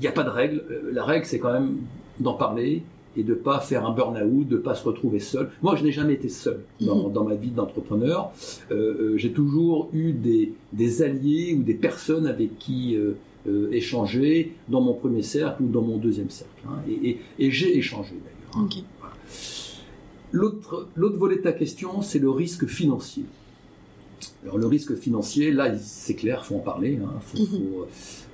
[0.00, 0.64] n'y a pas de règle.
[0.68, 1.76] Euh, la règle, c'est quand même
[2.18, 2.82] d'en parler
[3.16, 5.50] et de pas faire un burn-out, de pas se retrouver seul.
[5.62, 7.28] Moi, je n'ai jamais été seul dans, mhm.
[7.28, 8.32] ma vie d'entrepreneur.
[8.70, 14.80] Euh, j'ai toujours eu des, des, alliés ou des personnes avec qui euh, échanger dans
[14.80, 16.52] mon premier cercle ou dans mon deuxième cercle.
[16.68, 16.78] Hein.
[16.88, 18.66] et, j'ai échangé d'ailleurs.
[18.66, 18.82] Hein.
[20.32, 23.24] L'autre, volet de ta question, c'est le risque financier.
[24.42, 26.98] Alors le risque financier, là, c'est clair, faut en parler.
[27.02, 27.20] Hein.
[27.38, 27.46] Mhm.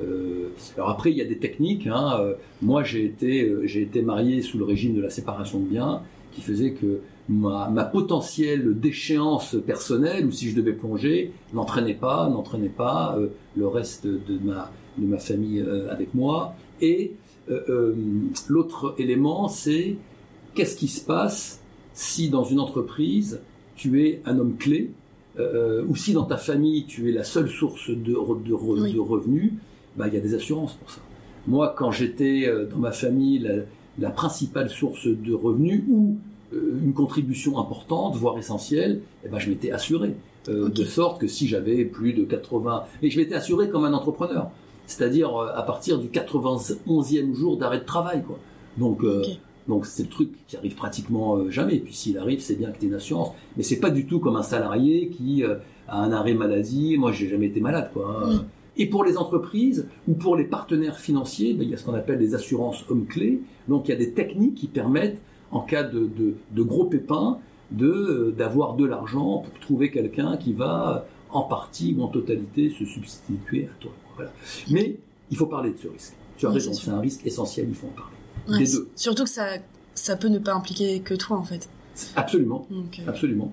[0.03, 1.87] Euh, alors après, il y a des techniques.
[1.87, 6.03] Euh, moi, j'ai été, j'ai été marié sous le régime de la séparation de biens,
[6.33, 12.29] qui faisait que ma, ma potentielle déchéance personnelle, ou si je devais plonger, n'entraînait pas,
[12.29, 13.19] n'entraînait pas
[13.57, 16.55] le reste de ma de ma famille euh, avec moi.
[16.81, 17.13] Et
[17.51, 17.95] euh, euh,
[18.49, 19.97] l'autre élément, c'est
[20.55, 21.61] qu'est-ce qui se passe
[21.93, 23.41] si dans une entreprise,
[23.75, 24.91] tu es un homme clé,
[25.39, 29.53] ou si dans ta famille, tu es la seule source de, de, revenus,
[29.97, 31.01] bah, il y a des assurances pour ça.
[31.47, 33.47] Moi, quand j'étais dans ma famille
[33.99, 36.17] la, principale source de revenus ou
[36.53, 40.15] une contribution importante, voire essentielle, eh ben, je m'étais assuré.
[40.49, 42.85] De sorte que si j'avais plus de 80...
[43.03, 44.51] Et je m'étais assuré comme un entrepreneur
[44.87, 48.23] c'est-à-dire euh, à partir du 91e jour d'arrêt de travail.
[48.23, 48.39] Quoi.
[48.79, 49.23] Donc, euh,
[49.69, 51.77] donc c'est le truc qui arrive pratiquement euh, jamais.
[51.77, 53.33] Et puis s'il arrive, c'est bien que tu aies une assurance.
[53.57, 56.97] Mais c'est pas du tout comme un salarié qui a un arrêt maladie.
[56.99, 57.91] Moi, j'ai jamais été malade.
[57.93, 58.23] Quoi.
[58.25, 58.45] Hein.
[58.77, 61.95] Et pour les entreprises ou pour les partenaires financiers, ben, il y a ce qu'on
[61.95, 63.41] appelle des assurances hommes-clés.
[63.69, 67.39] Donc il y a des techniques qui permettent, en cas de, de, de gros pépins,
[67.71, 72.85] de d'avoir de l'argent pour trouver quelqu'un qui va en partie ou en totalité se
[72.85, 73.93] substituer à toi.
[74.71, 74.97] Mais
[75.31, 76.15] il faut parler de ce risque.
[76.37, 78.16] Tu as raison, c'est un risque essentiel, il faut en parler.
[78.49, 78.89] Des deux.
[78.97, 79.47] Surtout que ça,
[79.95, 81.69] ça peut ne pas impliquer que toi, en fait.
[82.15, 82.67] Absolument.
[82.71, 83.53] Euh, Absolument.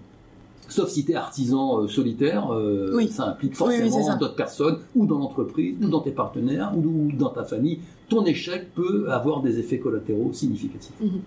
[0.69, 5.19] Sauf si tu es artisan euh, solitaire, euh, ça implique forcément d'autres personnes, ou dans
[5.19, 7.79] l'entreprise, ou dans tes partenaires, ou, dans ta famille.
[8.10, 10.93] Ton échec peut avoir des effets collatéraux significatifs.
[10.99, 11.21] Mhm.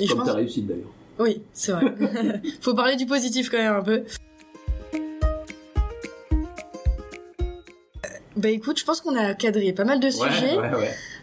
[0.00, 0.92] Et Comme ta réussite d'ailleurs.
[1.18, 1.94] Oui, c'est vrai.
[2.60, 4.02] faut parler du positif quand même un peu.
[8.36, 10.56] Bah écoute, je pense qu'on a cadré pas mal de sujets.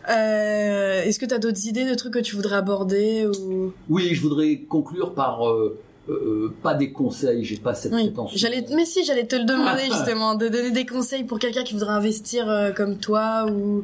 [0.10, 3.74] Euh, est-ce que tu as d'autres idées de trucs que tu voudrais aborder ou...
[3.90, 8.14] Oui, je voudrais conclure par euh, euh, pas des conseils, j'ai pas cette oui.
[8.36, 11.74] J'allais, mais si, j'allais te le demander justement, de donner des conseils pour quelqu'un qui
[11.74, 13.84] voudrait investir comme toi ou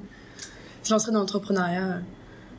[0.84, 2.02] se lancer dans l'entrepreneuriat.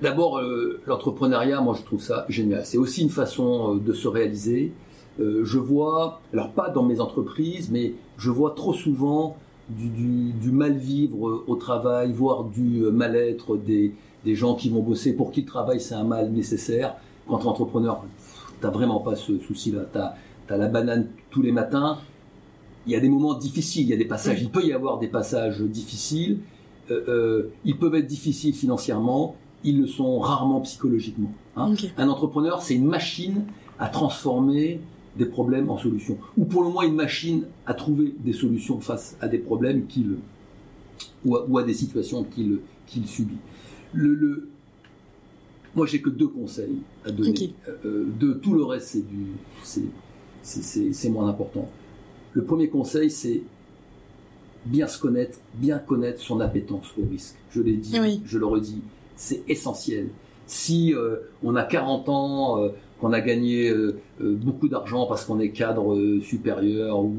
[0.00, 0.40] D'abord,
[0.86, 2.66] l'entrepreneuriat, moi je trouve ça génial.
[2.66, 4.72] C'est aussi une façon de se réaliser.
[5.20, 9.36] je vois, alors pas dans mes entreprises, mais je vois trop souvent
[9.68, 13.94] du, mal-vivre au travail, voire du mal-être des,
[14.26, 16.96] gens qui vont bosser, pour qui le travail c'est un mal nécessaire.
[17.28, 18.04] Quand tu es entrepreneur,
[18.60, 19.82] tu vraiment pas ce souci-là.
[19.92, 21.98] Tu as, la banane tous les matins.
[22.86, 24.98] Il y a des moments difficiles, il y a des passages, il peut y avoir
[24.98, 26.40] des passages difficiles.
[26.90, 31.32] Euh, euh, ils peuvent être difficiles financièrement, ils le sont rarement psychologiquement.
[31.56, 31.74] Hein.
[31.96, 33.44] Un entrepreneur, c'est une machine
[33.78, 34.80] à transformer
[35.16, 36.18] des problèmes en solutions.
[36.36, 40.16] Ou pour le moins une machine à trouver des solutions face à des problèmes qu'il
[41.24, 43.38] ou, à, ou à des situations qu'il qu'il subit.
[43.92, 44.48] Le, le
[45.74, 47.54] moi, j'ai que deux conseils à donner.
[47.66, 48.98] Euh, euh, de tout le reste,
[50.42, 51.68] c'est moins important.
[52.34, 53.42] Le premier conseil, c'est
[54.66, 57.36] bien se connaître, bien connaître son appétence au risque.
[57.50, 58.82] Je l'ai dit, je le redis,
[59.16, 60.08] c'est essentiel.
[60.46, 62.70] Si euh, on a 40 ans,
[63.02, 67.18] qu'on a gagné euh, euh, beaucoup d'argent parce qu'on est cadre euh, supérieur ou,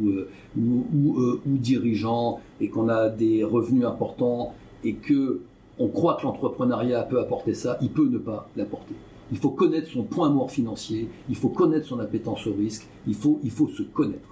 [0.57, 4.55] ou, dirigeant et qu'on a des revenus importants
[4.85, 5.41] et que
[5.77, 8.93] on croit que l'entrepreneuriat peut apporter ça, il peut ne pas l'apporter.
[9.31, 13.15] Il faut connaître son point mort financier, il faut connaître son appétence au risque, il
[13.15, 14.29] faut, il faut se connaître.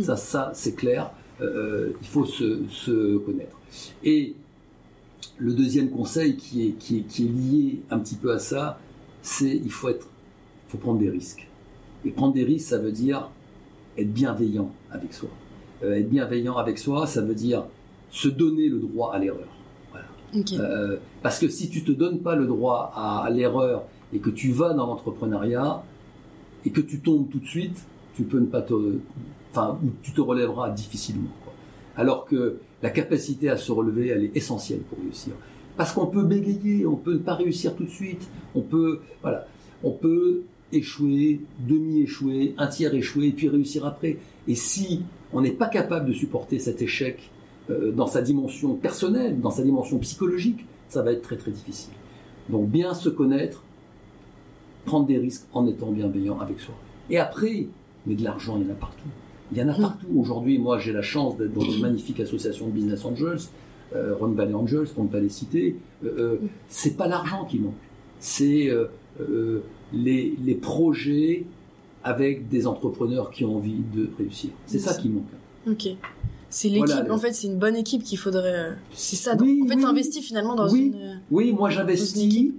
[0.00, 3.58] Ça, ça c'est clair, il faut se, se, connaître.
[4.04, 4.34] Et
[5.38, 8.78] le deuxième conseil qui est, qui est, qui est lié un petit peu à ça,
[9.22, 10.06] c'est il faut être,
[10.68, 11.48] faut prendre des risques.
[12.04, 13.30] Et prendre des risques, ça veut dire
[13.98, 15.30] être bienveillant avec soi.
[15.82, 17.64] Euh, être bienveillant avec soi, ça veut dire
[18.10, 19.48] se donner le droit à l'erreur.
[20.52, 24.50] Euh, parce que si tu te donnes pas le droit à, l'erreur et que tu
[24.50, 25.82] vas dans l'entrepreneuriat
[26.64, 28.74] et que tu tombes tout de suite, tu peux ne pas te,
[29.50, 31.30] enfin, tu te relèveras difficilement.
[31.96, 35.32] Alors que la capacité à se relever, elle est essentielle pour réussir.
[35.76, 39.46] Parce qu'on peut bégayer, on peut ne pas réussir tout de suite, on peut, voilà,
[39.82, 40.42] on peut
[40.72, 44.18] échouer, demi-échouer, un tiers échouer, et puis réussir après.
[44.48, 45.02] Et si
[45.32, 47.30] on n'est pas capable de supporter cet échec
[47.70, 51.92] euh, dans sa dimension personnelle, dans sa dimension psychologique, ça va être très très difficile.
[52.48, 53.62] Donc bien se connaître,
[54.84, 56.74] prendre des risques en étant bienveillant avec soi.
[57.10, 57.66] Et après,
[58.06, 59.08] mais de l'argent, il y en a partout.
[59.52, 60.06] Il y en a partout.
[60.16, 63.40] Aujourd'hui, moi, j'ai la chance d'être dans une magnifique association de business angels,
[63.94, 65.76] euh, Ron Valley Angels, pour ne pas les citer.
[66.04, 66.36] Euh, euh
[66.68, 67.74] c'est pas l'argent qui manque.
[68.18, 68.70] C'est
[69.20, 69.62] euh,
[69.92, 71.44] les, les, projets
[72.04, 74.50] avec des entrepreneurs qui ont envie de réussir.
[74.66, 75.24] C'est ça qui manque.
[75.68, 75.88] Ok.
[76.48, 78.76] C'est l'équipe, en fait, c'est une bonne équipe qu'il faudrait.
[78.92, 79.36] C'est ça.
[79.38, 81.20] Oui, en fait, tu investis finalement dans une.
[81.30, 82.52] Oui, moi j'investis.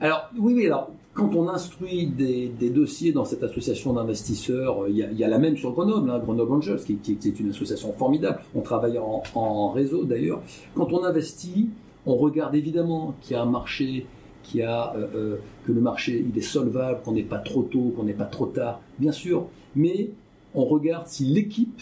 [0.00, 4.96] Alors, oui, oui, alors, quand on instruit des, des dossiers dans cette association d'investisseurs, il
[4.96, 8.40] y, a, la même sur Grenoble, hein, Grenoble Angels, qui, qui, est une association formidable.
[8.54, 10.40] On travaille en, en réseau d'ailleurs.
[10.74, 11.68] Quand on investit,
[12.06, 14.06] on regarde évidemment qu'il y a un marché
[14.50, 17.92] qui a, euh, euh, que le marché il est solvable, qu'on n'est pas trop tôt,
[17.96, 19.46] qu'on n'est pas trop tard, bien sûr,
[19.76, 20.10] mais
[20.54, 21.80] on regarde si l'équipe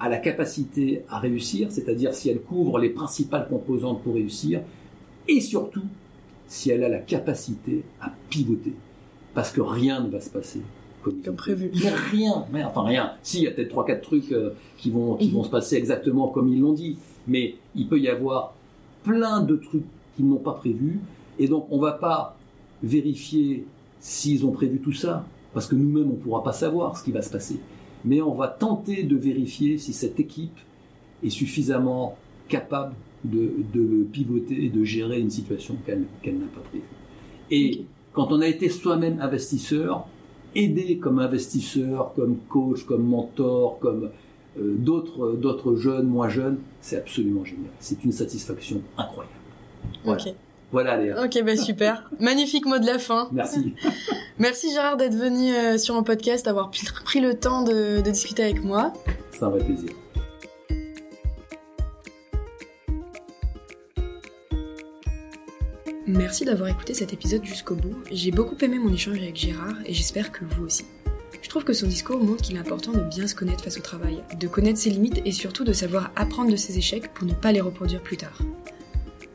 [0.00, 4.62] a la capacité à réussir, c'est-à-dire si elle couvre les principales composantes pour réussir,
[5.28, 5.84] et surtout
[6.48, 8.74] si elle a la capacité à pivoter,
[9.34, 10.60] parce que rien ne va se passer
[11.02, 11.70] comme, prévu.
[11.74, 13.12] Mais rien, mais enfin rien.
[13.22, 15.44] Si, il y a peut-être trois quatre trucs euh, qui vont qui vont mhm.
[15.44, 16.96] se passer exactement comme ils l'ont dit,
[17.28, 18.54] mais il peut y avoir
[19.04, 19.84] plein de trucs
[20.16, 20.98] qu'ils n'ont pas prévus
[21.38, 22.36] et donc, on ne va pas
[22.82, 23.66] vérifier
[24.00, 27.12] s'ils ont prévu tout ça, parce que nous-mêmes, on ne pourra pas savoir ce qui
[27.12, 27.58] va se passer.
[28.04, 30.58] Mais on va tenter de vérifier si cette équipe
[31.22, 32.16] est suffisamment
[32.48, 36.84] capable de, pivoter et de gérer une situation qu'elle n'a pas prévue.
[37.50, 40.06] Et quand on a été soi-même investisseur,
[40.54, 44.10] aider comme investisseur, comme coach, comme mentor, comme
[44.58, 47.70] euh, d'autres jeunes, moins jeunes, c'est absolument génial.
[47.80, 49.34] C'est une satisfaction incroyable.
[50.06, 50.34] Ok.
[50.74, 51.22] Voilà, Léa.
[51.22, 52.10] Ok, bah super.
[52.18, 53.28] Magnifique mot de la fin.
[53.30, 53.74] Merci.
[54.40, 56.72] Merci Gérard d'être venu euh, sur mon podcast, d'avoir
[57.04, 58.92] pris le temps de, discuter avec moi.
[59.30, 59.90] C'est un vrai plaisir.
[66.08, 67.94] Merci d'avoir écouté cet épisode jusqu'au bout.
[68.10, 70.86] J'ai beaucoup aimé mon échange avec Gérard et j'espère que vous aussi.
[71.40, 73.82] Je trouve que son discours montre qu'il est important de bien se connaître face au
[73.82, 77.32] travail, de connaître ses limites et surtout de savoir apprendre de ses échecs pour ne
[77.32, 78.40] pas les reproduire plus tard.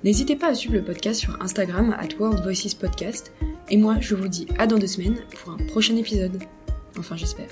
[0.04, 3.34] N'hésitez pas à suivre le podcast sur Instagram at World Voices Podcast.
[3.70, 6.42] Et moi, je vous dis à dans deux semaines pour un prochain épisode.
[6.98, 7.50] Enfin, j'espère.